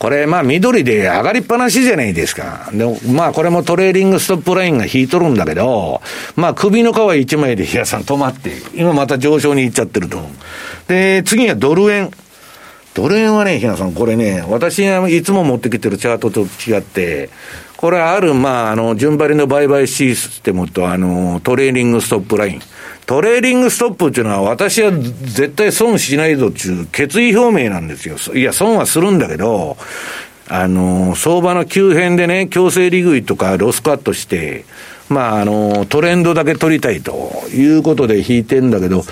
[0.00, 2.70] これ、まあ、緑で上がりっぱなしじゃないですか。
[2.72, 6.00] で、まあ、これもトレーリングストップラインが引いとるんだけど、
[6.36, 10.22] まあ、首の皮一枚で日野さん止まって、今また上昇に行っちゃってると。
[10.88, 12.10] で、次はドル円。
[12.94, 17.30] ドル円はね、ひなさん、これね、私がいつも持ってきてるチャートと違って、
[17.76, 22.60] これある、まあ、あの、順張りの売買システムと、あの、トレーリングストップライン。
[23.06, 28.16] トレーリングストップっていうのは、私は絶対損しないぞっていう決意表明なんですよ。
[28.34, 29.76] いや、損はするんだけど、
[30.48, 34.64] あの、相場の急変でね、強制利食いとかロスカットして、
[35.08, 39.04] まあ、あの、トレンドだけ取りたいということで引いてんだけど、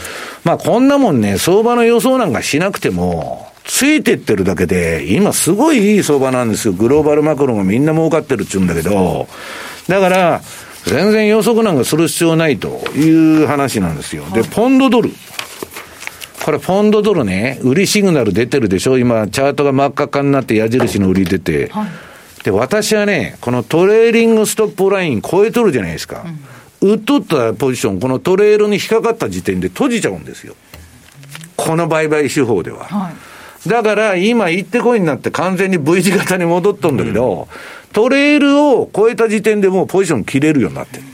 [0.44, 6.72] まあ、こんなもんね、相場の予想なんかしなくても、ついてってるだけで、今すごいいい相場なんですよ。
[6.72, 9.28] グローバルマクロがみんな儲かってるっちゅうんだけど、
[9.86, 10.40] だから、
[10.86, 14.24] 全然予測なんかする必要ないという話なんですよ。
[14.32, 15.10] で、ポンドドル。
[16.44, 18.96] これ、ポンドドルね、売りシグナル出てるでしょ？
[18.96, 21.68] 今、チャートが真っ赤っかになって矢印の売り出て。
[21.68, 26.24] はい、で、私はね、このトレーリングストップライン超えとるじゃないですか。
[26.80, 30.54] うっとったポジション、このトレールに引っかかった時点で閉じちゃうんですよ。
[31.56, 32.84] この売買手法では。
[32.84, 33.27] はい
[33.68, 37.48] だから今、行ってこいになって完全に V 字型に戻っとんだけど、
[37.92, 41.04] トレールを超えた時点でもうポジション切れるようになってる。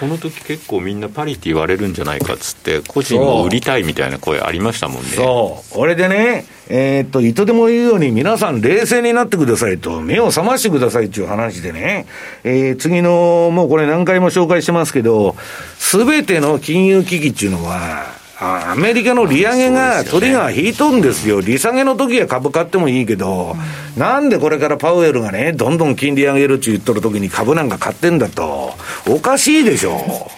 [0.00, 5.10] この時結構みんなパリって言われるんじゃないかっつって個人も売りたいみたいな声ありましたもんね。
[5.10, 5.78] そう。
[5.78, 12.06] 俺でねえー、っといとでも言うように皆さん冷静になってくださいと目を覚ましてくださいっていう話でね、
[12.44, 15.34] えー、次のもうこれ何回も紹介してますけど
[15.78, 21.40] すべての金融危機っていうのはアメリカの利上げがトリガー引いとんですよ。
[21.40, 23.56] 利下げの時は株買ってもいいけど、
[23.96, 28.74] なんでこれからパウエルがね、どんどん金利上げるって言っとる時に株なんか買ってんだと。
[29.08, 30.30] おかしいでしょ。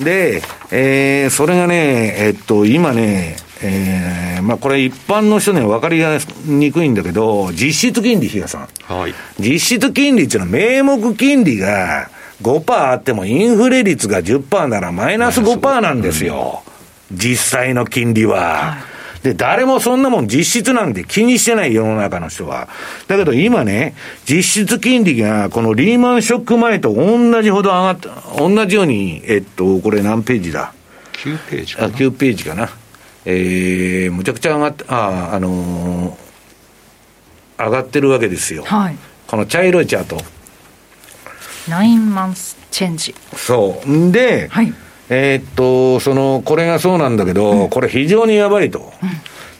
[0.00, 0.42] で、
[0.72, 6.02] えー、それがね、えっと、今ね、えー、まあこれ一般の人には分かり
[6.46, 8.68] にくいんだけど、実質金利、比嘉さん。
[8.92, 9.14] はい。
[9.38, 12.10] 実質金利っていうのは名目金利が
[12.42, 16.64] 5%あってもインフレ率が10%ならマイナス5%なんですよ。
[17.12, 18.40] 実際の金利は。
[18.40, 18.76] は
[19.20, 22.68] い、で、誰もそんなもん実質なんて気にしてない世の中の人は。
[23.08, 23.94] だけど今ね、
[24.28, 30.72] 実質金利がこのリーマンショック前と同じほど上がった、同じように、えっと、これ何ページだ
[31.14, 31.88] ?9 ページかな。
[31.88, 32.70] あ、9ページかな。
[33.26, 38.64] えー、むちゃくちゃ上がって、あ、あのー、上がってるわけですよ。
[38.64, 38.96] はい。
[39.26, 40.16] この茶色いチャート。
[41.66, 43.14] 9マンスチェンジ。
[43.36, 44.10] そう。
[44.10, 44.72] で、はい。
[45.10, 48.92] えー、っと、その、これがそうなんだけど、うん、これ非常にやばいと。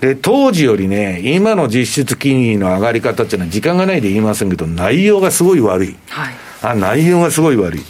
[0.00, 5.96] で、当時よりね、今の実質金利の上がり方っていうのは時間がないで言いませんけど、内容がすごい悪い。
[6.08, 6.34] はい。
[6.62, 7.80] あ、内容がすごい悪い。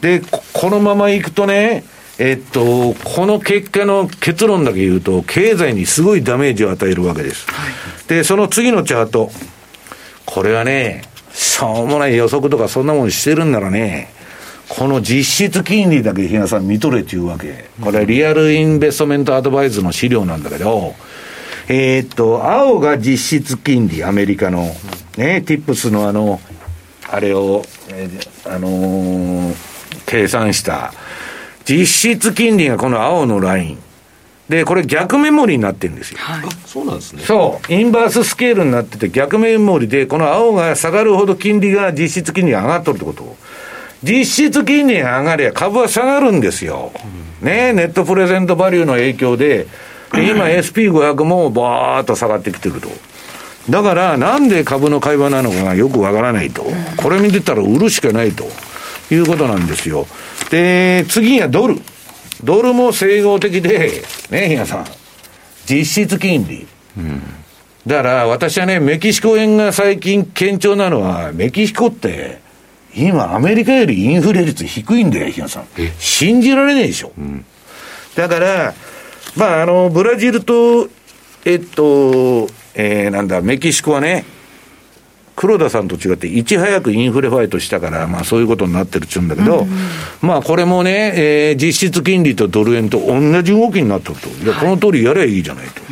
[0.00, 0.20] で、
[0.52, 1.84] このままいくとね、
[2.18, 7.46] えっと、この結果の結論だけ言うと、経済にすごいダメージを与えるわけです。
[7.50, 9.30] はい、で、その次のチャート。
[10.26, 14.08] これはね、しょうもない予測とかそんなもんしてるんならね、
[14.68, 17.66] この実質金利だけ日野さん見とれっていうわけ。
[17.82, 20.94] これリアルインベストメントアドバイズの資料なんだけど、
[21.68, 24.64] えー、っと、青が実質金利、アメリカの、
[25.16, 26.40] ね、ティップスのあの、
[27.10, 29.54] あれを、えー、あのー、
[30.06, 30.92] 計算した、
[31.64, 33.78] 実質金利がこの青のライン。
[34.48, 36.18] で、これ逆メモリになってるんですよ。
[36.20, 37.22] はい、そうなんですね。
[37.22, 37.72] そう。
[37.72, 43.36] インバーススケールになってて逆メモリで、この青が下がるほど金利が実質金利が上がっとるってこと。
[44.04, 46.92] 実質金利が上がりゃ株は下がるんですよ。
[47.40, 49.66] ねネットプレゼントバリューの影響で、
[50.12, 52.88] 今 SP500 もバーっと下がってきてると。
[53.70, 56.64] だから、なんで株の会話なのかがよくわからないと。
[56.98, 58.44] これ見てたら売るしかないと
[59.10, 60.06] いうことなんですよ。
[60.50, 61.80] で、次はドル。
[62.42, 64.86] ドルも整合的で、ね、比嘉さん。
[65.66, 66.66] 実質金利。
[67.86, 72.43] だから私はね、メキシコ円が最近堅調なのは、メキシコって、
[72.96, 75.64] 今アメリカよりインフレ率低いんだよ、日野さん。
[75.98, 77.12] 信じられないでしょ。
[78.14, 78.74] だから、
[79.36, 80.88] まあ、あの、ブラジルと、
[81.44, 84.24] えっと、えー、なんだ、メキシコはね、
[85.36, 89.66] 黒田さんと違って、いち早くインフレファイトしたから、まあそういうことになってるっちゅうんだけど、
[90.22, 94.28] まあこれもね、えー実質金利とドル円と同じ動きになってると。
[94.28, 95.82] いや、この通りやればいいじゃないと。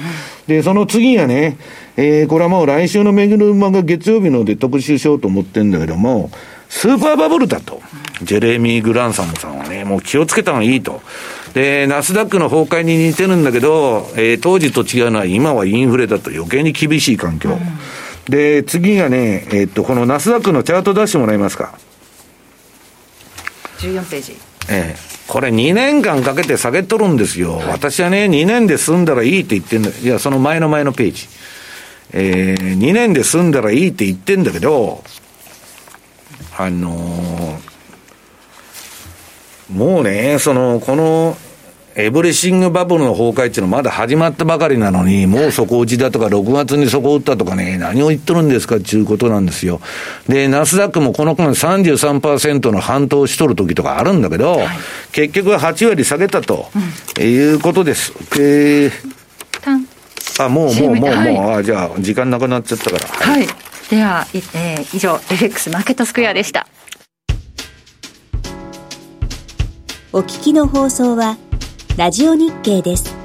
[0.46, 1.56] で、その次がね、
[1.96, 6.30] えーこれはもう来週のめぐる馬が月曜日ので特集しようと思ってんだけども、
[6.74, 7.82] スーパーバブルだと。
[8.22, 11.02] ジェレミー・グランサムさんはね、もう気をつけた方がいいと。
[11.52, 17.58] で、ナスダックの崩壊に似てるんだけど、えー当時と違うのは今はインフレだと余計に厳しい環境。
[18.26, 21.74] で、次がね、えーっと、このナスダックのチャート出してもらえますか。
[23.78, 24.36] 14ページ
[24.70, 24.96] ええ、
[25.28, 27.60] これ2年間かけて下げとるんですよ。
[27.68, 29.90] 私はね、2年で済んだらいいって言ってんだ。
[29.90, 31.28] いや、その前の前のページ。
[32.14, 35.04] えー、2年で済んだらいいって言ってんだけど、
[36.64, 37.72] あのー
[39.72, 41.36] もうね、その、この、
[41.94, 49.80] エブリシングバブルの崩壊っていうのはまだ始まったばかりなのに、もう底打ちだとか、6月に底打ったとかね、何を言っとるんですかっていうことなんですよ。
[50.28, 54.60] で、ナスダックもこの間33%の半島しとる時とかあるんだけど、
[55.12, 56.70] 結局は8割下げたと、
[57.18, 58.12] いうことです。
[60.38, 63.32] あ、もう、もう、CM もう、はいもう、あ、じゃあ、時間なくなっちゃったから。
[63.32, 63.46] はい、
[63.92, 66.66] では、えー以上 FX マーケットスクエアでした
[70.14, 71.36] お聞きの放送は
[71.98, 73.21] ラジオ日経です。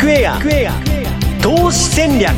[0.00, 0.40] クエア
[1.42, 2.32] 投資戦略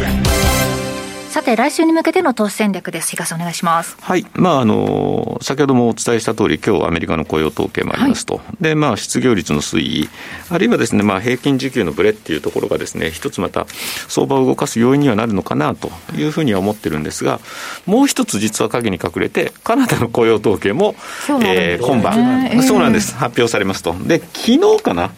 [1.28, 4.26] さて来週に向けての投資戦略です東お願いしますはい。
[4.34, 8.40] まあ、あの、先ほどもお伝えした通り、今日アメリカの雇用統計もありますと。
[8.60, 10.10] で、まあ、失業率の推移、
[10.51, 13.66] あるいはですね、まあ、平均時給のブレっていうところがですね、一つまた
[14.09, 17.39] 相場を動かす要因にはなるのかなというふうには思ってるんですが、
[17.86, 20.97] もう一つ実は影に隠れて、カナダの雇用統計も、
[21.28, 23.14] 今日あるんですよね今晩、ええそうなんです。
[23.14, 23.94] 発表されますと。
[24.05, 25.12] で、昨日かな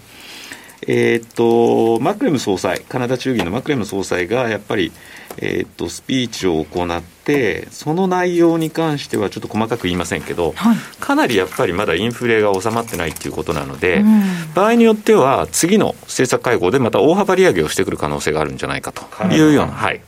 [0.87, 4.93] えーっと、マクレム総裁、カナダ中銀のマクレム総裁がやっぱり、
[5.39, 10.77] えーっと、スピーチを行って、その内容に関してはちょっと細かく言いませんけど、はい。
[11.01, 14.23] かなりやっぱりまだインフレが収まってないっていうことなので、うん。
[14.55, 19.03] 場合によっては次の政策会合でまた大幅利上げをしてくる可能性があるんじゃないかと
[19.35, 20.01] いうような、はい、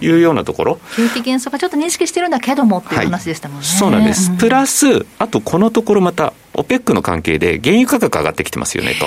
[0.00, 0.78] いうようなところ。
[0.96, 4.30] 景気減速がちょっと認識してるんだけどもっていう話でしたもんね、そうなんです。
[4.30, 9.06] プスラス、あとこのところまた、OPEC の関係で原油価格上がってきてますよねと。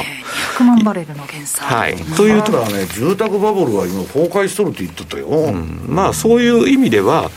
[0.60, 1.96] 100万バレルの減産はい。
[1.96, 5.54] というとカナダはね、住宅バブルは今崩壊しとるって言ってたよ。
[5.88, 7.32] まあ、そういう意味では、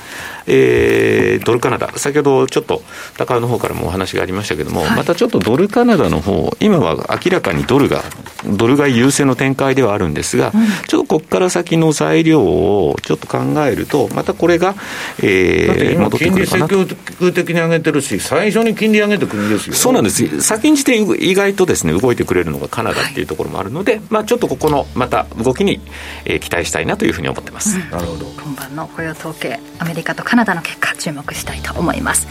[0.46, 2.82] えードルカナダ、先ほどちょっと
[3.16, 8.02] 高尾の方からもお話がありましたけども、またちょっとドルカナダの方今は明らかにドルが、
[8.46, 10.52] ドル買い優勢の展開ではあるんですが、
[10.88, 14.74] ちょっとここから先の材料をちょっと考えると、またこれが、
[15.22, 16.88] えーだって今、戻って金利くるかなと。
[16.88, 19.74] 積極的に上げてるし、最初に金利上げて国ですよ。
[19.74, 20.40] そうなんです。
[20.40, 25.80] 先んじて意外とですね、動いてくれるのがカナダっていうところもあるので、まあちょっとここのまた動きに、
[26.24, 27.78] えー期待したいなというふうに思ってます。
[27.90, 28.30] なるほど。
[28.40, 32.26] 今晩の雇用統計アメリカとカナダの結果注目したいと思います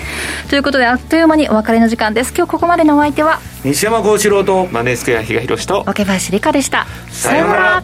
[0.50, 7.84] ということであっという間にお別れの時間です今日ここまでのお相手は西山幸四郎と、マネースクエア比嘉宏と、桶林理香でしたさようなら